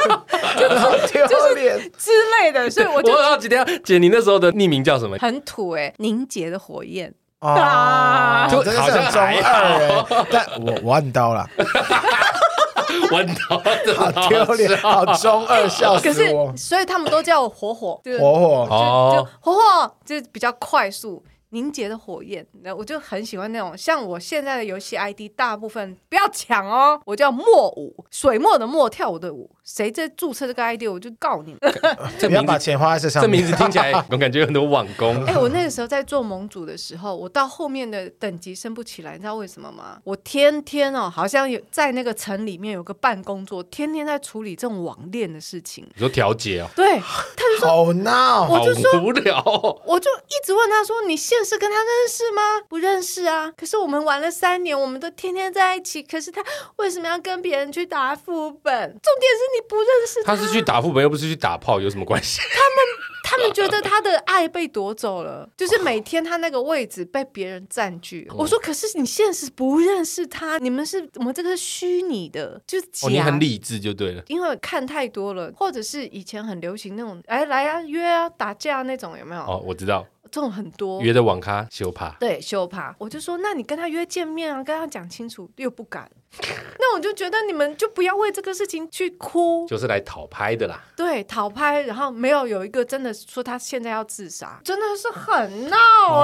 [0.08, 0.25] 好
[1.28, 1.78] 丢脸。
[1.98, 2.10] 之
[2.40, 5.16] 类的， 所以我就我好奇，等下姐，你那时候的匿名叫什么？
[5.18, 7.12] 很土哎，凝结的火焰。
[7.40, 11.46] 啊，就好像中二，但我我暗刀了，
[13.12, 13.62] 弯刀，
[13.94, 16.52] 好丢脸，好中二，笑死我。
[16.56, 21.22] 所以他们都叫我火火，火火，就就火火，就是比较快速。
[21.56, 23.74] 凝结的火焰，那我就很喜欢那种。
[23.78, 29.50] 像我现在的游戏 ID，大部分不要抢哦，我叫墨舞，水墨的墨，跳舞的舞。
[29.64, 31.58] 谁在注册这个 ID，我就告你们。
[32.20, 33.30] 不要把钱花在这上面。
[33.32, 35.16] 这名字听起来，我感觉有很多网工。
[35.24, 39.98] 哎，我那个时候在做盟主的时候，我到后面的等级升不起来，你知道为什么吗？
[40.04, 45.84] 我天天哦，好像有在那个城里面有个办工作，天天在处理这种网恋的事情。
[45.94, 46.68] 你说调解哦？
[46.76, 49.42] 对，他就说好闹，我就说无聊，
[49.86, 52.42] 我就一直问他说：“你现实跟他认识吗？
[52.68, 53.50] 不认识啊。
[53.56, 56.02] 可是我们玩了三年，我们都天天在一起。
[56.02, 56.44] 可是他
[56.76, 58.90] 为什么要跟别人去打副本？
[58.90, 62.40] 重点是。”你不认识他，他是去打副本，又不是去打炮，有什么关系？
[62.42, 62.76] 他们
[63.22, 68.26] 他们觉得他的爱被夺走了，就是每天他那个位置被别人占据。
[68.30, 73.06] 哦、我说，可是你现实不认识他，你们是我们这个是虚拟的，就是假。
[73.06, 79.40] 哦、你很理智就对了，因为看太多了，或者是以前很流行那种，哎，来啊，约啊，打架那种，有没有？
[79.40, 80.06] 哦，我知道。
[80.30, 81.00] 这种很多。
[81.00, 86.10] 约的网咖修怕，对修怕，我就说，那你跟他约见面啊，跟他讲清楚，又不敢，
[86.78, 90.82] 那我就觉得你们就不要为这个事情去哭，就是来讨拍的啦。
[90.96, 95.76] 对，讨拍，然后没有有一个真的说他现在要自杀，真的是很闹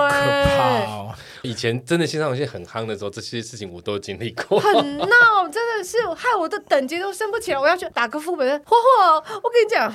[0.07, 1.15] 哎、欸哦。
[1.43, 9.93] 以前真的线上游戏很夯的时候，这些事情我都经历过，很闹，真的是害我的等级都升不起来，我要去打个副本，嚯嚯，我跟你讲。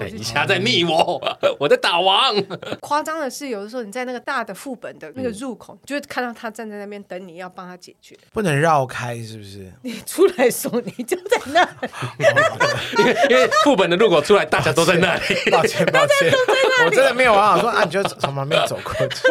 [0.00, 1.20] 等一下在密我，
[1.60, 2.34] 我在打王。
[2.80, 9.70] 夸张的是，有的时候你在那个大的副本的那个入口，就会看到他站在那边等你要帮他解决，不能绕开，是不是？
[9.82, 11.60] 你出来的时候你就在那，
[12.98, 15.50] 因为因为副本的入口出来，大家都在那里。
[15.50, 16.32] 抱歉抱歉，
[16.86, 19.28] 我真的没有办法说啊，你就从旁边走过去。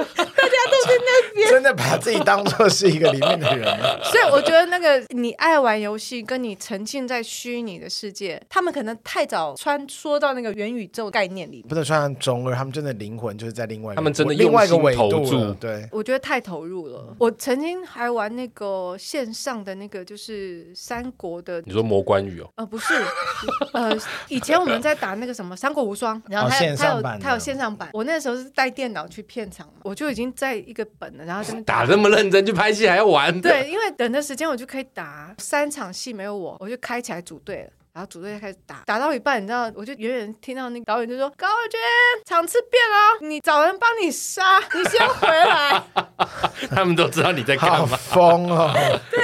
[0.97, 3.67] 那边，真的把自己当做是一个里面的人。
[4.03, 15.53] 所以我觉得那个你爱玩游戏，跟你沉浸在虚拟的世界，他们可能太早穿梭到那个元宇宙概念里面，不能穿中二，他们真的灵魂就是在另外一个，他们真的另外一个维投度。
[15.59, 17.15] 对，我觉得太投入了。
[17.19, 21.61] 我曾经还玩那个线上的那个，就是三国的。
[21.65, 22.49] 你说魔关羽哦？
[22.55, 22.93] 呃，不是，
[23.73, 27.89] 呃，以前我们在打那个什么《三国无双》，然后它、哦、它有它有线上版。
[27.93, 33.41] 我那时候是带电脑去片场嘛，我就已经在一个本了，然后就 打这么认真去拍戏还要玩？
[33.41, 37.69] 对，因为等的时间我就可以打三场戏，没有我，我就开起来组队了。
[37.91, 41.79] 然后组队开始打，打到一半，你知道，我就远远听到那个导演就说：“高尔娟，
[42.23, 45.83] 场次变了，你找人帮你杀，你先回来。
[46.69, 48.71] ”他们都知道你在干嘛，疯哦。
[49.11, 49.19] 对。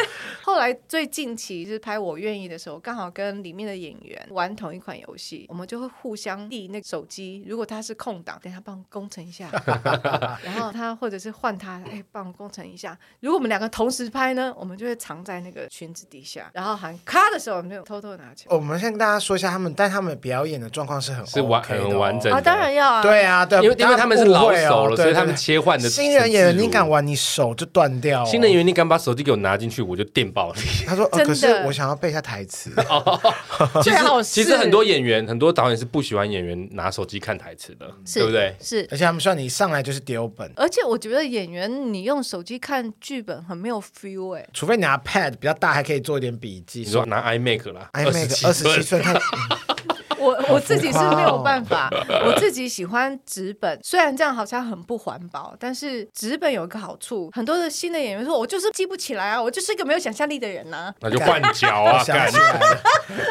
[0.55, 7.43] 后来最近期是拍《我愿意》的时候，刚好跟里面的演员玩同一款游戏，我们就会互相递那个手机。
[7.45, 9.49] 如果他是空档，等下帮我工程一下。
[10.41, 12.97] 然后他或者是换他，哎，帮我工程一下。
[13.19, 18.55] 如果我们两个同时拍呢，我们就会藏在那个裙子底下，然后喊咔的时候，我们就偷偷拿起来。
[18.55, 22.37] 我们先跟大家说一下，他们但他们表演的状况是很、OK、是完很完整的。
[22.37, 23.03] 啊，当然要啊。
[23.03, 25.89] 对啊，对，因为因为他们是老手了，哦、所以他们切换的。
[25.89, 28.25] 新人演员，你敢玩，你手就断掉、哦。
[28.25, 30.61] 新人演员，你敢把手机给我拿进去，我就电爆你。
[30.85, 31.05] 他说。
[31.09, 32.71] 可是我想要背一下台词。
[33.81, 38.55] 其实其实很多演员、很多导演是不喜欢演员拿手机看台词的，对不对？
[38.61, 40.51] 是，而且他们说你上来就是丢本。
[40.55, 46.81] 而且我觉得演员你用手机看剧本很没有 feel 哎，除非你拿 pad 比较大，还可以做一点笔记。
[46.81, 49.01] 你说拿 iMac 啦，iMac 二十七寸。
[50.25, 51.89] 我我自己是没有办法，
[52.25, 62.59] 我自己喜欢纸本，虽然这样好像很不环保，但是纸本有一个好处，很多的新的演员说，我就是记不起来啊，我就是一个没有想象力的人呐、啊，那就换脚啊， 想起来，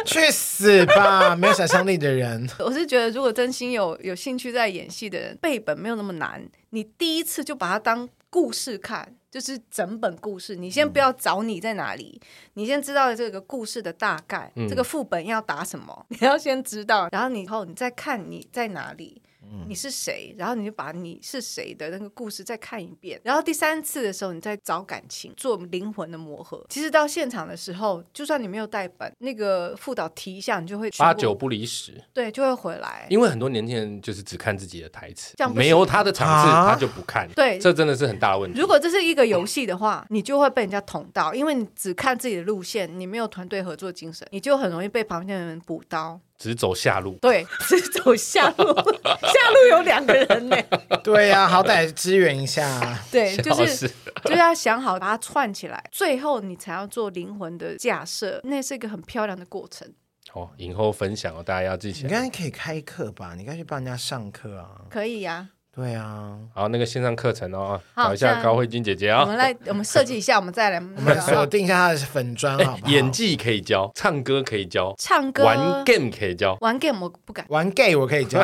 [0.06, 2.48] 去死吧，没有想象力的人。
[2.60, 9.14] 我是觉得，如果真心有有兴趣在演戏的人，背本没有那么难，你第一次就把它当故事看。
[9.34, 19.20] 就是整本故事，你先不要找你在哪里，嗯、你先知道这个故事的大概，嗯、这个副本要打什么，你要先知道，然后你以后你再看你在哪里。
[19.68, 20.34] 你是谁？
[20.38, 26.64] 然后你就把你是谁的那个故事再看一遍，然后第三次的时候，你再找感情，做灵魂的磨合。
[26.68, 33.06] 其实到现场的时候，就算你没有带本，那个副导提一下，你就会八九不离十，对，就会回来。
[33.10, 37.28] 因为很多年轻人就是只看自己的台词，没有他的场次，啊、他就不看。
[37.34, 38.58] 对，这真的是很大的问题。
[38.58, 46.20] 如果这是一个游戏的话，你就会被人家捅到，因为你只看自己的路线，你没有团队合作精神，你就很容易被旁边的人补刀。
[46.38, 48.64] 只走下路，对，只走下路，
[49.04, 50.56] 下路有两个人呢。
[51.02, 52.98] 对呀、啊，好歹支援一下。
[53.10, 53.88] 对，就是
[54.24, 59.90] 就是要想好把它串起来，最后你才要做灵魂的架设，那是一个很漂亮的过程。
[60.32, 62.08] 哦，影后分享哦，大家要记起来。
[62.08, 63.34] 你刚才可以开课吧？
[63.36, 64.82] 你该去帮人家上课啊。
[64.90, 65.53] 可以呀、啊。
[65.76, 69.22] 对啊，好，那个线上课程哦，找一下高慧君姐姐啊。
[69.22, 72.92] 我们来，我们设计一下，我们再来， 我们锁定一下她的粉专，好不好？
[72.92, 75.44] 演技可以教，唱歌可以教，唱歌。
[75.44, 78.38] 玩 game 可以教，玩 game 我不敢，玩 gay 我可以教，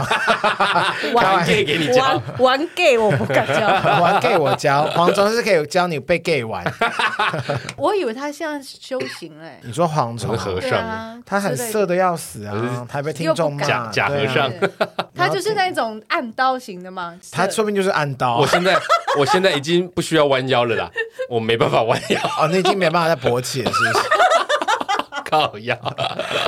[1.14, 3.68] 玩 gay 给你教，玩 gay 我不敢教，
[4.02, 6.64] 玩 gay 我教，黄忠是可以教你被 gay 玩。
[7.76, 14.52] 我以为他现在修行嘞，你说黄忠和尚，他很色的要死啊，还被听众假假和尚，
[15.14, 17.90] 他就是那种暗刀型的嘛，他说不定就是。
[17.90, 18.78] 按刀，我现在
[19.18, 20.90] 我现在已经不需要弯腰了啦，
[21.28, 24.04] 我没办法弯腰哦，你已经没办法再勃起了，是不是？
[25.30, 25.76] 靠腰，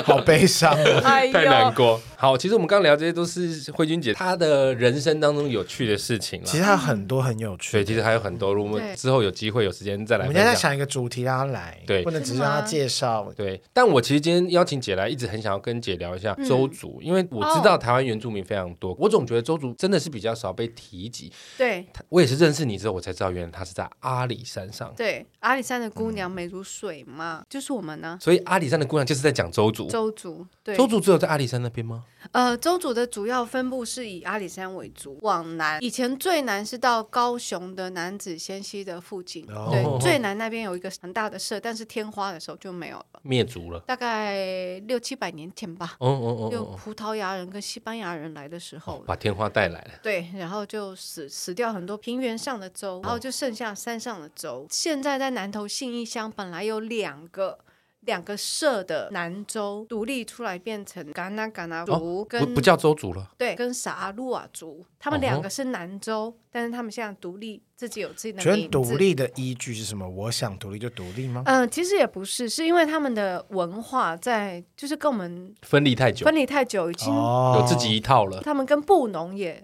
[0.05, 0.73] 好悲伤，
[1.05, 2.01] 哎、太难过。
[2.23, 6.47] 好，其实我们刚刚聊这些都是慧君姐她的人生当中有趣的事情了。
[6.47, 8.55] 其实她很多很有趣，对，其实还有很多。
[8.55, 13.29] 如果我们之后有机会有时间再来，我们现在想一个主题让她来，对，不能只是让她介绍。
[13.37, 21.33] 对，但我其实今天邀请姐来，一直很想要跟姐聊一下周族，嗯、因为我知道台湾原住民非常多，哦、我总觉得周族真的是比较少被提及。
[21.59, 24.95] 对，我也是认识你之后，我才知道原来她是在阿里山上。
[24.97, 28.17] 对，阿里山的姑娘美如水嘛，嗯、就是我们呢。
[28.21, 29.89] 所以阿里山的姑娘就是在讲周族。
[29.89, 32.05] 周族，对，周族只有在阿里山那边吗？
[32.31, 45.97] 呃，邹族的主要分布是以阿里山为主，往南，以前最南是到高雄的南子仙溪的附近，哦、对， 最南那边有一个很大的社，但是天花的时候就没有了，灭族了，大概六七百年前吧。
[45.99, 49.91] 哦哦哦，就葡萄牙人跟西班牙人来的时候，哦、把天花带来了。
[50.03, 54.67] 对，然后就死死掉很多平原上的州，然后就剩下山上的邹。
[54.71, 57.59] 现在在南投信义乡本来有两个。
[58.03, 63.31] 两个社的南州独立出来，变成噶纳噶纳族，跟、哦、不不叫州族了。
[63.39, 68.69] 对，跟撒阿鲁瓦族，他们两个是南州，哦、但是他们现在独立，自己有自己的名字。
[68.69, 70.09] 独立的依据是什么？
[70.09, 71.43] 我想独立就独立吗？
[71.47, 78.41] 嗯、呃，其实也不是，是因为他们的文化在，就是跟我们分离太久，分离太久，已经有自己一套了。
[78.41, 79.63] 他们跟布农也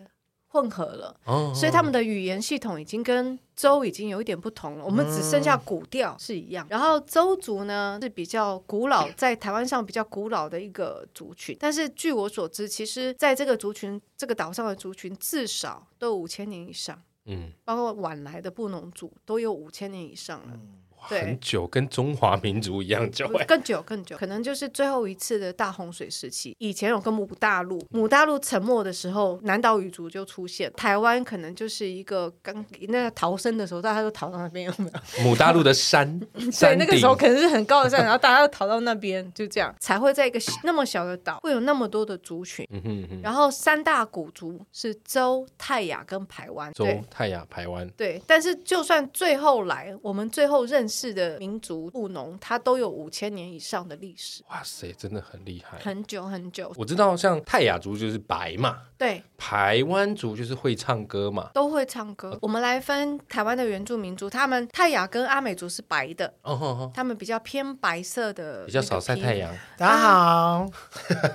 [0.51, 4.85] 混合了，哦、所以他们的语言系统已经跟周已经有一点不同了。
[4.85, 6.67] 我们只剩下古调是一样。
[6.67, 11.57] 嗯、然后周族呢是比较古老，在台湾上比较古老的一个族群。
[11.61, 17.01] 但是据我所知，其实在这个族群这个岛上的族群至少都五千年以上。
[17.27, 20.59] 嗯，包括晚来的布农族都有五千年以上了。
[21.01, 26.55] 很久，跟中华民族一样久，更久更久，可能就是最后一次的大洪水时期。
[26.59, 30.73] 以前有个母大陆，母大陆沉没的时候，南岛语族就出现。
[30.75, 35.01] 台湾可能就是一个刚那个逃生的时候，大家都逃到那边，有没有？
[35.25, 36.21] 母大陆的山，
[36.53, 42.67] 所以那个时候可能是很高的山，然后大家都逃到那边，就这样才会在一个那么小的岛，会有那么多的族群。
[42.71, 46.73] 嗯哼嗯哼，然后三大古族是周、泰雅跟排湾。
[46.73, 47.89] 周、泰雅、排湾。
[47.97, 50.99] 对，但是就算最后来，我们最后认识。
[50.99, 54.43] 是的民族务农，它都有五千年以上的历史。
[54.51, 56.73] 哇塞，真的很厉害，很久很久。
[56.75, 62.37] 我知道，像泰雅族就是白嘛，对，台湾族就是会唱歌嘛，都会唱歌。
[62.43, 66.35] 我们来分台湾的原住民族，他们泰雅跟阿美族是白的，
[66.93, 69.55] 他们比较偏白色的，比较少晒太阳。
[69.79, 70.67] 大家好，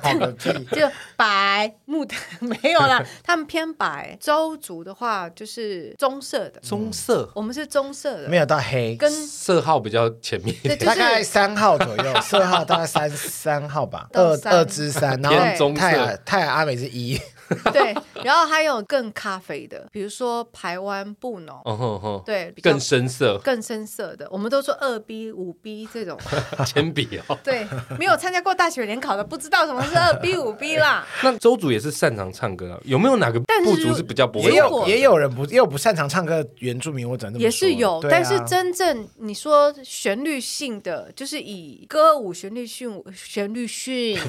[0.76, 4.18] 就白木的 没有啦，他们偏白。
[4.20, 9.10] 邹族的话就是棕色的，棕色，我们是棕色的，没有到黑，跟。
[9.44, 17.20] 色号比较前面，大概三号左右，色号大概三三号吧，二二之三，然后泰雅泰雅阿美是一。
[17.72, 26.18] 对，然后还有更咖啡的，比如说台湾布农，哦吼吼，对，更深色，更深色的，我们都说二 B、五 B 这种
[26.66, 27.38] 铅笔哦。
[27.44, 27.66] 对，
[27.98, 31.06] 没有参加过大学联考的，不知道什么是二 B、五 B 啦。
[31.24, 34.52] 那周主也是擅长唱歌，有没有哪个部族是比较不会？
[34.52, 44.20] 也有也有人不也有不擅长唱歌的原住民，我只能也是有，但是真正你说旋律性的，就是以歌舞旋律性旋律性，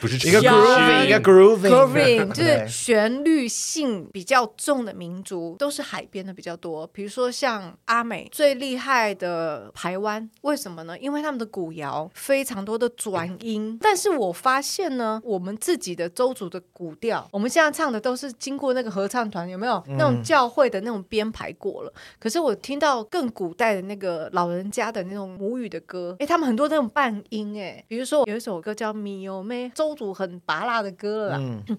[0.00, 2.49] 不是一个 grooving 一个 grooving 就是。
[2.66, 10.98] 旋律性比较重的民族都是海边的比较多，比如说像阿美最厉害的台湾，为什么呢？
[10.98, 13.78] 因为他们的古谣非常多的转音。
[13.80, 21.92] 但是我发现呢，我们自己的周族的古调，我们现在唱的都是经过那个合唱团，有没有那种教会的那种编排过了？
[22.18, 31.38] 可是我听到更古代的那个老人家的那种母语的歌，哎，他们很多那种半音，哎，比如说有一首歌叫《米有妹》，周族很拔辣的歌了啦。
[31.40, 31.78] 嗯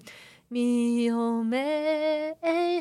[0.52, 2.36] 咪哟咩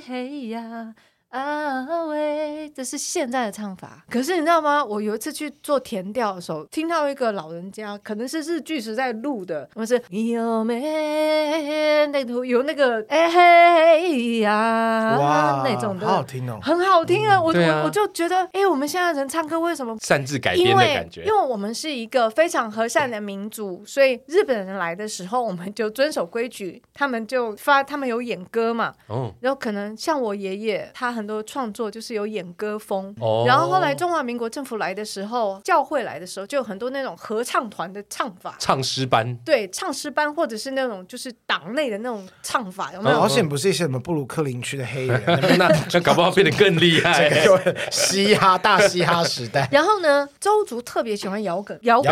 [0.05, 0.93] 嘿呀。
[1.31, 4.03] 啊喂，这是现在的唱法。
[4.09, 4.83] 可是你知道吗？
[4.83, 17.41] 我有一次去做田调的时候，听到一个老人家，可能是日剧时在录的，我是有没那头有那个哎嘿呀，哇，那种的，好好听哦，很好听啊！
[17.41, 21.23] 我我我就觉得，哎，我们现在人唱歌为什么擅自改编的感觉？
[21.23, 31.20] 因为我们是一个非常和善的民族，所以日本人来的时候，我们就遵守规矩，他们就发，他们有演歌嘛，哦，然后可能像我爷爷，他很。
[31.21, 43.19] 很多创作就是有演歌风，哦、然后后来中华民国政府来的时候，教会来的时候，就有很多那种合唱团的唱法，唱诗班，对，唱诗班或者是那种就是党内的那种唱法，有没有？
[43.19, 45.21] 好险不是一些什么布鲁克林区的黑人，
[45.59, 47.29] 那那搞不好变得更厉害，
[47.91, 49.69] 嘻哈大嘻哈时代。
[49.71, 52.11] 然后呢，周族特别喜欢摇梗，摇梗，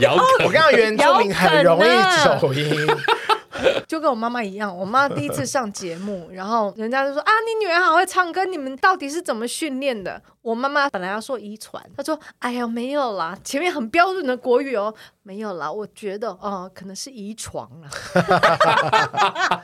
[0.00, 1.88] 摇梗，我刚刚原住民很容易
[2.38, 2.86] 走音。
[3.88, 10.22] 就跟我妈妈一样，我妈第一次上节目， 然后人家就说啊，你女儿好会唱歌，你们到底是怎么训练的？
[10.42, 14.94] 我妈妈本来要说遗传，她说哎呀没有啦，前面很标准的国语哦，
[15.30, 17.88] 没有啦，我觉得哦、呃，可能是遗传了。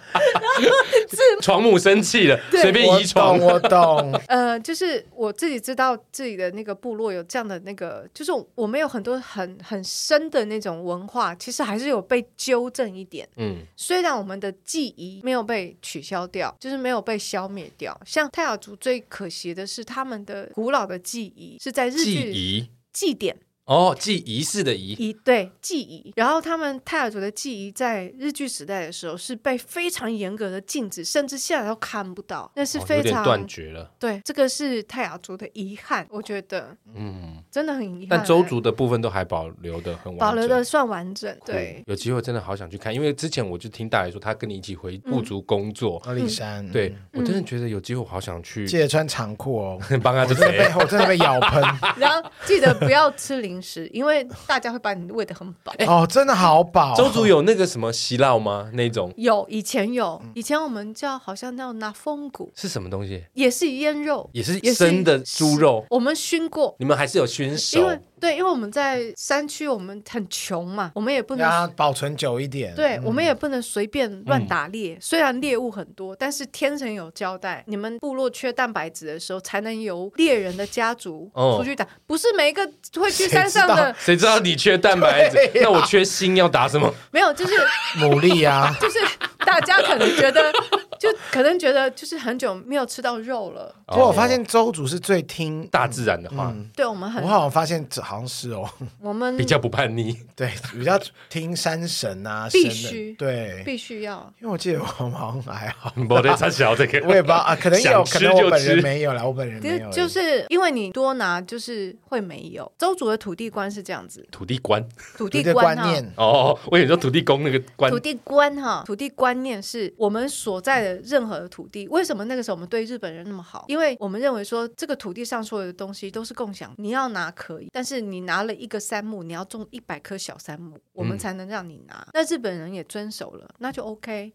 [1.43, 4.12] 床母生气了，随便遗传，我懂。
[4.29, 13.29] 呃，就是我自己知道自己的那个部落有这样的那个，就是我们有很多很很深的那种文化，其实还是有被纠正一点。
[13.35, 13.57] 嗯。
[13.77, 18.01] 虽然我们的记忆没有被取消掉，就是没有被消灭掉。
[18.07, 23.37] 像泰雅族最可惜的是，他们的古老的记忆是在日据记忆祭典。
[23.67, 26.12] 哦，记仪式的仪，仪对记仪。
[26.14, 33.91] 然后他们泰雅族的记仪在日据时代的时候是被非常严格的禁止，甚至现在都看不到，那是非常、哦、断绝了。
[33.99, 38.11] 对，这个是泰雅族的遗憾，我觉得，嗯，真的很遗憾。
[38.11, 41.37] 但周族的部分都还保留的很完整，保留的算完整。
[41.45, 46.64] 对，有机会真的好想去看，因为之前我就听大爷说，他跟你一起回部族工作，阿里山。
[46.71, 48.64] 对，我真的觉得有机会，我好想去。
[48.64, 51.61] 记得穿长裤哦， 帮他真的被我真的被咬喷。
[51.99, 54.27] 然后记得不要吃零食，因为。
[54.47, 56.95] 大家会把你喂得很饱哦，真的好饱。
[56.95, 58.71] 周主有那个什么席烙吗？
[58.75, 63.25] 那种有，以前有，以前我们叫好像叫拿风骨，是什么东西？
[63.35, 65.85] 也是腌肉，也是生的猪肉。
[65.91, 67.79] 我们熏过，你们还是有熏熟？
[67.79, 72.75] 因为对，因为我们在山区，我们很穷嘛，我们也不能让它保存久一点。
[72.75, 74.95] 对，嗯、我们也不能随便乱打猎。
[74.95, 81.85] 嗯、虽然猎物很多，但是天神有交代，你们部落缺蛋白质的时候，才能由猎人的家族出去打。
[81.85, 85.39] 哦、不是每一个会去山上的， 谁知道你缺蛋白质？
[85.39, 86.93] 啊、那我缺锌要打什么？
[87.11, 87.53] 没有，就是
[87.99, 88.99] 牡蛎啊， 就是
[89.45, 90.53] 大家可能觉得。
[91.01, 93.75] 就可能觉得就是很久没有吃到肉了。
[93.87, 97.23] 不过我发现周主是最听大自然的话，对我们很。
[97.23, 98.69] 我好像发现这好像是哦，
[99.01, 104.33] 我们比较不叛逆，对，比较听山神啊，必须对，必须要。
[104.41, 109.91] 因为我记得我们好像还好，我得插小这个，我也不知道啊，可能有，可能我本人没有啦，我本人没有。
[109.91, 112.71] 就是因为你多拿，就是会没有。
[112.79, 114.85] 周主的土地观是这样子，土地观，
[115.17, 121.89] 土地观念哦，我以为说土地公那个观，土地观哈，土地观念是我们所在的任何的土地。
[121.89, 123.64] 为什么那个时候我们对日本人那么好？
[123.68, 131.95] 因为我们认为说这个土地上所有的东西都是共享，你要拿可以，但是你拿了一个杉木，你要种一百棵小杉木，我们才能让你拿。
[131.95, 134.32] 嗯、那日本人也遵守了，那就 OK。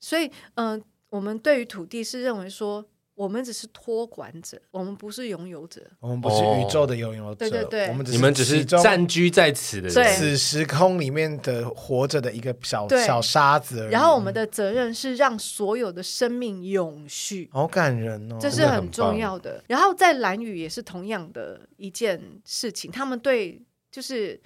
[0.00, 2.84] 所以，嗯、呃，我们对于土地是认为说。
[3.20, 5.82] 我们只是托管者，我们不是拥有者。
[6.00, 7.34] 我们不是宇宙的拥有者。
[7.34, 13.90] 对对对，我们你们只是暂居在此的人，此时空里面的活着的一个小小沙子而已。
[13.90, 17.46] 然后我们的责任是让所有的生命永续。
[17.52, 19.62] 好感人哦，这是很重要的。
[19.66, 23.62] 然后在蓝宇也是同样的一件事情，他们对
[23.92, 24.40] 就是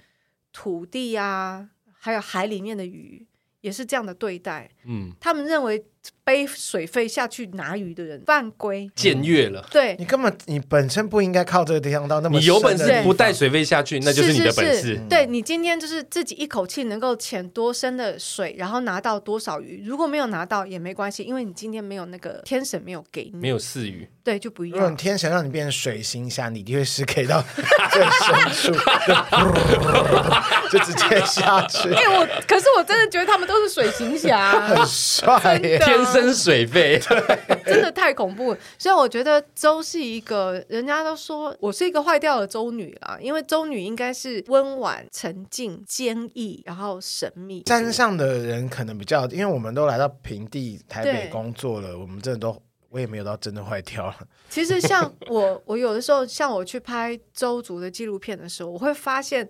[0.51, 3.25] 土地啊，还有海里面的鱼
[3.61, 4.69] 也是这样的对待。
[4.85, 5.81] 嗯，他们认为。
[6.23, 9.65] 背水费下去拿鱼的人犯规，僭越了。
[9.71, 12.39] 对，你根本你本身不应该靠这个地方到那么。
[12.39, 14.75] 你有本事不带水费下去，那就是你的本事。
[14.75, 19.83] 是是是，对，你今天就是自己一口气能够潜多深的水，然后拿到多少鱼。
[19.85, 24.07] 如果没有拿到也没关系，因为你今天没有那个天神没有给你，没有赐予。
[24.23, 24.77] 对，就不一样。
[24.77, 27.43] 如果你天神让你变成水行侠，你一定会是给到
[27.91, 28.79] 最深处，
[30.71, 31.93] 就直接下去。
[31.93, 35.77] 哎，我可是我真的觉得他们都是水行侠， 很帅耶。
[35.95, 36.99] 天生水费，
[37.65, 38.59] 真的太恐怖了。
[38.77, 47.63] 所以我觉得周是一个，人家都说我是一个坏掉的周女啦，因为周女应该是温婉、沉静、坚毅，然后神秘。
[47.67, 54.15] 山上的人可能比较，因为我们都来到平地台北工作了，我们真的都，我也没有到真的坏掉了。
[54.49, 59.47] 其实像我，我有的时候像我去拍周族的纪录片的时候，我会发现。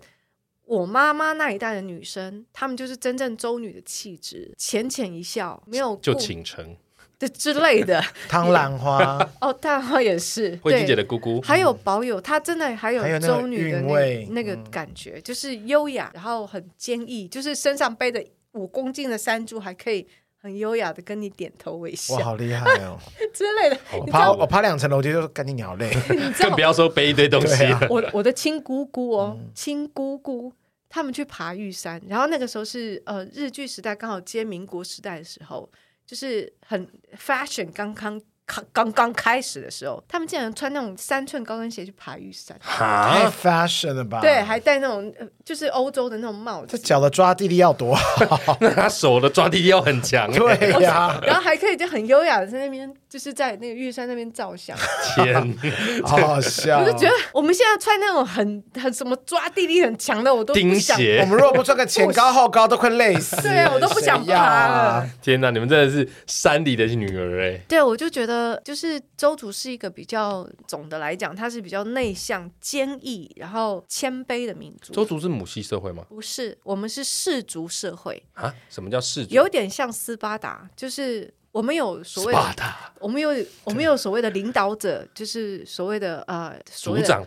[0.66, 6.76] 我妈妈那一代的女生，她们就是真正周女的气质，浅浅一笑，没有就倾城
[7.18, 8.02] 的之类的。
[8.28, 20.06] 唐兰花哦，唐兰花也是 慧君姐的姑姑，还有保有她真的还有周女的那那个感觉，嗯、就是优雅，然后很坚毅，就是身上背着五公斤的山猪，还可以
[20.46, 22.14] 很优雅的跟你点头微笑。
[22.16, 22.98] 哇，好厉害哦！
[23.34, 25.90] 之类的， 我爬我爬两层楼梯就赶紧鸟类，
[26.40, 27.64] 更不要说背一堆东西。
[27.66, 30.52] 啊、我我的亲姑姑哦，亲、嗯、姑姑。
[30.88, 35.68] 他们去爬玉山，然后那个时候是呃日剧时代，刚好接民国时代的时候，
[36.06, 36.88] 就是很
[37.18, 38.18] fashion 刚刚。
[38.46, 44.20] 刚刚刚开始的时候，他们竟然穿那种三寸高跟鞋去爬玉山，太 fashion 了吧？
[44.20, 45.12] 对，还戴那种
[45.44, 46.68] 就是欧洲的那种帽子。
[46.68, 48.56] 这脚的抓地力要多好？
[48.62, 50.30] 那他手的抓地力要很强。
[50.32, 54.76] 对呀， 然后还可以就很优雅的在那边，就是在那个玉山那边照相。
[55.16, 55.58] 天，
[56.04, 56.78] 好好笑！
[56.78, 60.96] 我就觉得我们现在穿那种很很什么抓地力很强的，我都不想。
[61.20, 63.34] 我们如果不穿个前高后高，都快累死。
[63.42, 65.06] 对啊，我都不想爬了。
[65.20, 67.60] 天哪，你们真的是山里的女儿哎。
[67.66, 68.35] 对，我就觉得。
[68.36, 74.92] 呃，就是周族是一个比较总的来讲，它是比较内向、坚毅，然后谦卑的民族。
[74.92, 76.04] 周族是母系社会吗？
[76.10, 78.54] 不是，我们是氏族社会啊。
[78.68, 79.34] 什么叫氏族？
[79.34, 83.30] 有点像斯巴达，就是我们有所谓的，我们有
[83.64, 87.24] 我们有所谓的领导者，就是所谓的呃，族长。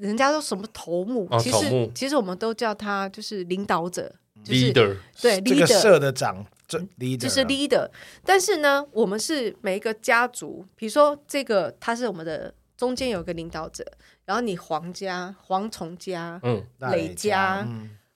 [0.00, 1.28] 人家说什么头目？
[1.30, 4.12] 哦、其实其实我们都叫他就是领导者、
[4.44, 6.44] 就是 leader，对，这个社的长。
[6.68, 7.88] 这 leader 就是 leader，
[8.24, 13.82] 但是呢，我们是每一个家族，比如说这个他是我们的中间有一个领导者，
[14.26, 16.62] 然后你黄家、黄崇家、嗯，
[16.92, 17.66] 磊家、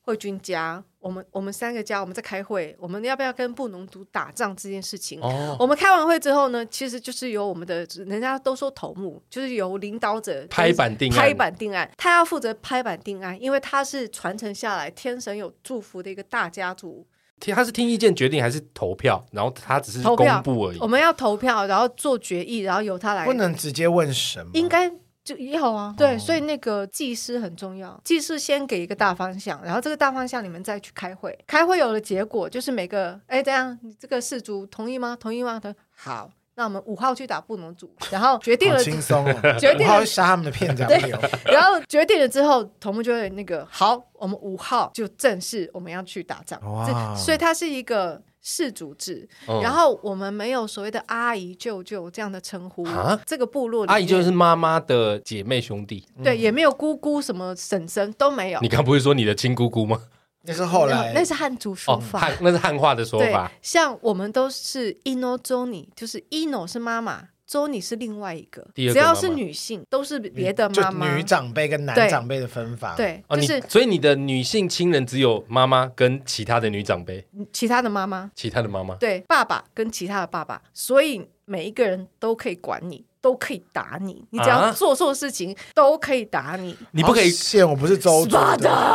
[0.02, 5.18] 慧君家，我们我们三个家我们在开会，我们要不要跟布农族打仗这件事情？
[5.22, 17.06] 哦，我们开完会之后呢，其实就是由我们的人家都说头目，就是由领导者拍板定案，拍板定案，他要负责拍板定案，因为他是传承下来天神有祝福的一个大家族。
[17.50, 19.24] 他是听意见决定还是投票？
[19.32, 20.78] 然后他只是公布而已。
[20.78, 23.24] 我们要投票，然后做决议，然后由他来。
[23.24, 24.50] 不能直接问什么？
[24.52, 24.88] 应该
[25.24, 25.94] 就要啊。
[25.96, 28.00] 对，所以那个技师很重要。
[28.04, 31.36] 技师先给一个大方向，然后这个大方向你们再去开会。
[31.46, 35.16] 开会有了结果，就是每个哎，这样你这个事主同意吗？
[35.18, 35.58] 同意吗？
[35.60, 36.30] 他说好。
[36.54, 47.14] 那我们五号去打布农族，然后决定了，轻松哦， 决定了五号杀他们的片长流，然后决定了之后，头目就会那个好，我们五号就正式我们要去打仗，哇。
[47.16, 58.60] 所以它是一个氏族制，嗯、然后我们没有所谓的阿姨舅舅这样的称呼，啊、这个部落里阿姨就是妈妈的姐妹兄弟，对，也没有姑姑什么婶婶都没有。
[58.60, 59.98] 你刚不是说你的亲姑姑吗？
[60.44, 63.50] 那是后来，那是汉族说法，哦、那是汉化的说法。
[63.62, 68.62] 像我们都是 ino 周尼，就是 ino 是妈妈，周尼是另外一个。
[68.62, 71.14] 妈妈只要是女性，都是别的妈妈。
[71.14, 72.96] 女长辈跟男长辈的分法。
[72.96, 83.04] 对，就是、哦、所以你的女性亲人只有妈妈跟其他的女长辈，其他的妈妈，其他的妈妈，对，爸爸跟其他的爸爸，所以每一个人都可以管你。
[83.22, 86.76] 都可以打你，你只要做错事情、啊、都可以打你。
[86.90, 88.26] 你不可以现我不是周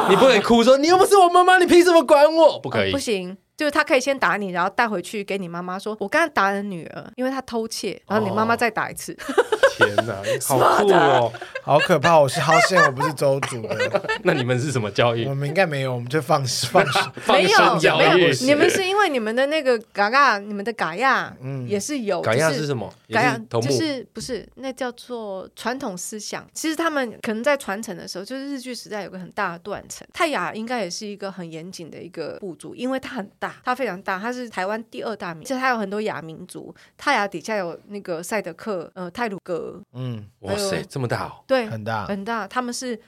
[0.09, 2.59] 你不可以哭说你又不是我妈妈，你凭什么管我？
[2.59, 3.35] 不可以，啊、不行。
[3.55, 9.17] 就是他可以先打你，然后带回去给你妈妈说：“我刚刚打了女儿，因为她偷窃。”然后你妈妈再打一次。
[9.77, 11.31] 天哪， 好酷哦，
[11.61, 12.17] 好可怕！
[12.19, 14.01] 我是好险，我不是周主的。
[14.23, 15.25] 那你们是什么交易？
[15.25, 16.83] 我们应该没有，我们就放放
[17.27, 18.33] 没有没有。
[18.41, 22.21] 你们是因为你们的那个嘎嘎，你们的嘎亚，嗯，也是有。
[22.21, 22.91] 嘎亚是什么？
[23.11, 26.45] 嘎亚就是不是那叫做传统思想。
[26.53, 30.07] 其实他们可能在传承的时候，就是日剧时代有个很大的断层。
[30.11, 33.55] 泰雅应该也是一个很严谨的一个部族，因为它很大。
[33.63, 36.73] 它非常大，它是台湾第二大民，其实它有很多雅民族。
[36.97, 39.37] 泰雅底下有那个赛德克，呃，泰鲁
[39.71, 42.05] 阁，嗯，哇塞，这么大哦，对，很大。
[42.05, 42.99] 很大，他们是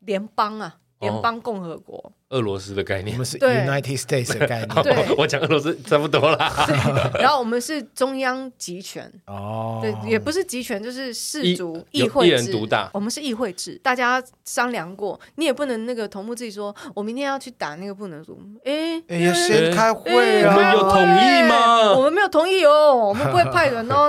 [0.00, 2.12] 联邦啊，联邦共和国。
[2.30, 4.68] 哦俄罗斯的概念，我们是 United States 的概念。
[4.82, 7.10] 对，我讲俄罗斯差不多啦。
[7.20, 9.08] 然后我们是中央集权。
[9.26, 9.78] 哦。
[9.80, 12.28] 对，也不是集权，就是氏族议会制。
[12.28, 12.90] 一人独大。
[12.92, 18.36] 我们是议会制，大家商量过，你也不能那个同步自己说，我明天要去打那个不能说。
[18.64, 20.56] 哎，要先开会啊。
[20.56, 21.92] 我们有同意吗？
[21.92, 24.08] 我们没有同意哦，我们不会派人哦。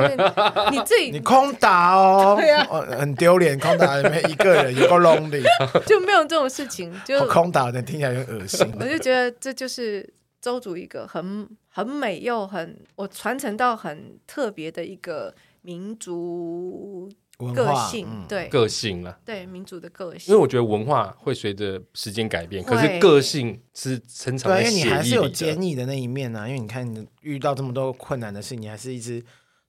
[0.71, 1.11] 你 自己。
[1.11, 2.35] 你空打哦。
[2.39, 2.65] 对呀。
[2.97, 5.43] 很丢脸，空打里面一个人有个 lonely。
[5.85, 8.25] 就没有这种事情，就空打的听起来。
[8.25, 10.07] 很恶心， 我就觉得这就是
[10.41, 20.33] 周主一个很很美又很我传承到很特别的一个民族个性，嗯、对个性了，对民族的个性。
[20.33, 24.89] 因为我觉得文化会随着时间改变，可是个性是成长在血液里的。
[24.89, 26.47] 对，因为你还是有坚毅的那一面啊。
[26.47, 29.23] 因为你看，你遇到这么多困难的事，你还是一直。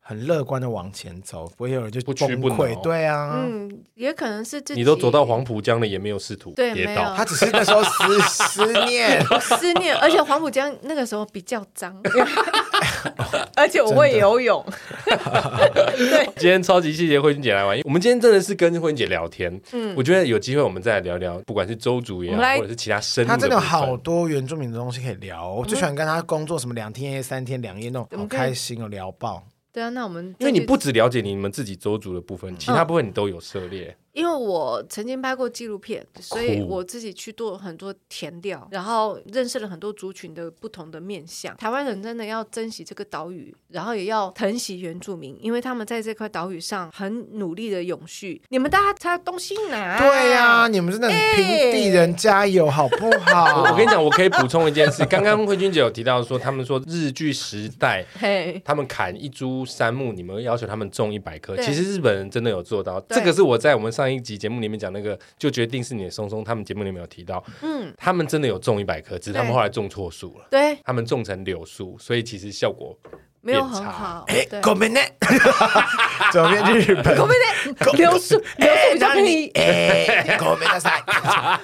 [0.08, 2.18] 很乐观的往前走，不会有人就崩溃。
[2.20, 2.80] 不屈不挠。
[2.80, 4.80] 对啊，嗯，也可能是自己。
[4.80, 7.12] 你都走到黄浦江了，也没有试图跌倒。
[7.16, 9.96] 他只是那时候思 思念，思念。
[9.96, 12.00] 而且黄浦江那个时候比较脏，
[13.56, 14.64] 而且我会游泳。
[15.96, 17.76] 对，今天超级谢谢慧君姐来玩。
[17.82, 19.60] 我们今天真的是跟慧君姐聊天。
[19.72, 23.26] 嗯，我觉得有机会我们再来聊聊，不管是周族也好，或者是其他生。
[23.26, 25.52] 他真的好多原住民的东西可以聊。
[25.52, 29.42] 我最喜欢跟他工作什么两天一夜、三天两夜那种，好开心哦，聊爆。
[29.76, 33.94] 对啊，那我们因为你不只了解你们自己周族的部分，其他部分你都有涉猎。
[34.16, 41.54] 因为我曾经拍过纪录片，所以我自己去做很多填调，然后认识了很多族群的不同的面相。
[41.58, 48.40] 台湾人真的要珍惜这个岛屿，然后也要疼惜原住民，因为他们在这块岛屿上很努力的永续。
[48.48, 53.64] 你们大家才东西拿，对呀、啊，你们真的平地人加油，好不好？
[53.70, 55.04] 我跟你讲，我可以补充一件事。
[55.04, 58.02] 刚刚慧君姐有提到说，他们说日据时代，
[58.64, 61.54] 他们砍一株杉木，你们要求他们种一百棵。
[61.58, 64.05] 其实日本人真的有做到，这个是我在我们上。
[64.06, 72.96] 上一集节目里面讲那个，就决定是你的松松，他们节目里面有提到，嗯，他们真的有种一百棵，只是他们后来种错树了，对，他们种成柳树，所以其实效果。
[73.46, 75.00] 没有很好，哎，狗妹呢？
[76.32, 77.92] 走遍日本，狗妹呢？
[77.92, 79.48] 柳树，柳树比较便宜。
[79.54, 81.00] 哎，狗妹赛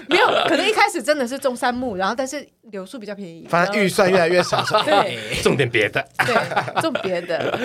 [0.08, 3.48] 没有，可能一开始真的是种杉木，然后但是柳树比较便宜。
[3.50, 7.58] 反正预算越来越少，对，种点别的，对，种别的，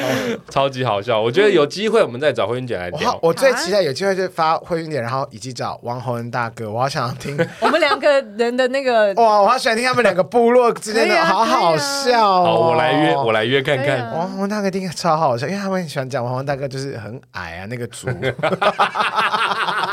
[0.50, 1.22] 超级好笑。
[1.22, 3.20] 我觉得有机会我们再找慧君姐来聊。
[3.22, 12.44] 我最期待有机会就发慧君姐，然后以及找王洪恩大哥，我好想听 我们两个人的那个哇，我好喜欢听他们两个部落之间的，好好笑。
[12.44, 14.07] 好，我来约，我来约看看。
[14.14, 18.08] 王洪大哥听超好笑，因为他们很喜欢讲王洪大哥就是很矮啊，那个猪。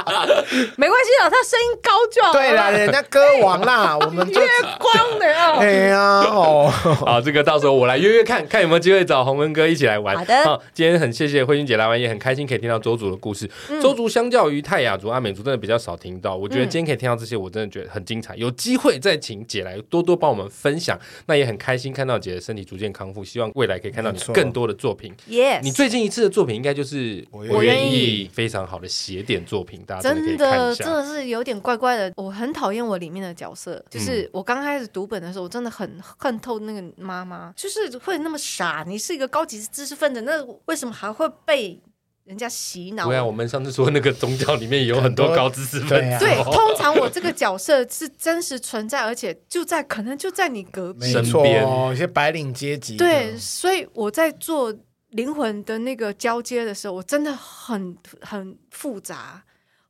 [0.77, 2.33] 没关系啊，他声音高就好。
[2.33, 4.41] 对啦，人家歌王啦， 我们月
[4.79, 5.59] 光的哦。
[5.61, 10.17] 哎呀哦，好，这个到时候我来约约看看有没有机会找洪文哥一起来玩。
[10.17, 13.49] 好的，好，今天很谢谢慧君姐来玩，也很开心可以听到周族的故事。
[13.83, 16.37] 周族相较于泰雅族、阿美族，真的比较少听到。
[16.37, 18.35] 我觉得今天可以听到这些，我真的觉得很精彩。
[18.37, 25.15] 有机会再请姐来多多帮我们分享，那也很开心看到姐的身体逐渐康复，希望未来可以看到你更多的作品。
[25.29, 29.83] Yes，你最近一次的作品应该就是我愿意，非常好的写点作品。
[29.97, 30.39] 大家真的真。
[30.39, 38.85] 的真的是有点怪怪的，我很讨厌我里面的角色，就是我刚开始读本的时候，我真的很恨透那个妈妈，就是会那么傻。
[38.87, 41.81] 你是一个高级知识分子，那为什么还会被
[42.25, 43.07] 人家洗脑？
[43.07, 52.97] 对啊，我们上次说那个宗教里面有很多高知识分子，对，通常我这个角色是真实存在，而且就在可能就在你隔壁，没错，一些白领阶级。
[52.97, 54.75] 对，所以我在做。
[55.15, 59.41] 灵魂的那个交接的时候，我真的很很复杂。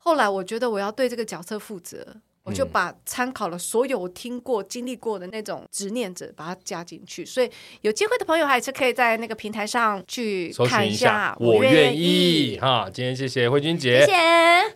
[0.04, 2.20] 后来我觉得我要对这个角色负责。
[2.44, 7.24] 我就把参考了所有我听过、经历过的那种执念者，把它加进去。
[7.24, 7.50] 所以
[7.80, 11.34] 有机会的朋友还是可以在那个平台上去看一下。
[11.40, 14.12] 我愿意哈，今天谢谢慧君姐，谢谢。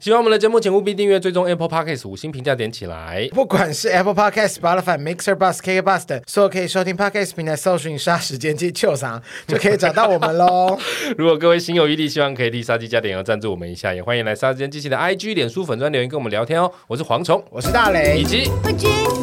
[0.01, 3.29] 喜欢我们的节目，请务必订阅、追踪 Apple Podcast 五星评价点起来。
[3.33, 10.79] 不管是 Apple Podcast、Spotify、Mixer、Bus、KK Bus 等所有可以收听 Podcast 平台，搜寻“杀时间机”秋桑就可以找到我们喽。
[11.19, 16.73] 如果各位心有余力，希望可以替杀鸡加点油赞助我们一下，也欢迎来杀时间机器的 IG、脸书粉专留言跟我们聊天哦。
[16.87, 17.45] 我是蝗虫。
[17.59, 18.21] 我是大雷。
[18.21, 18.49] 以及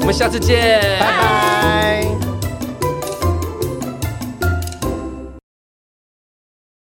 [0.01, 0.81] 我们下次见。
[0.99, 2.24] 拜拜。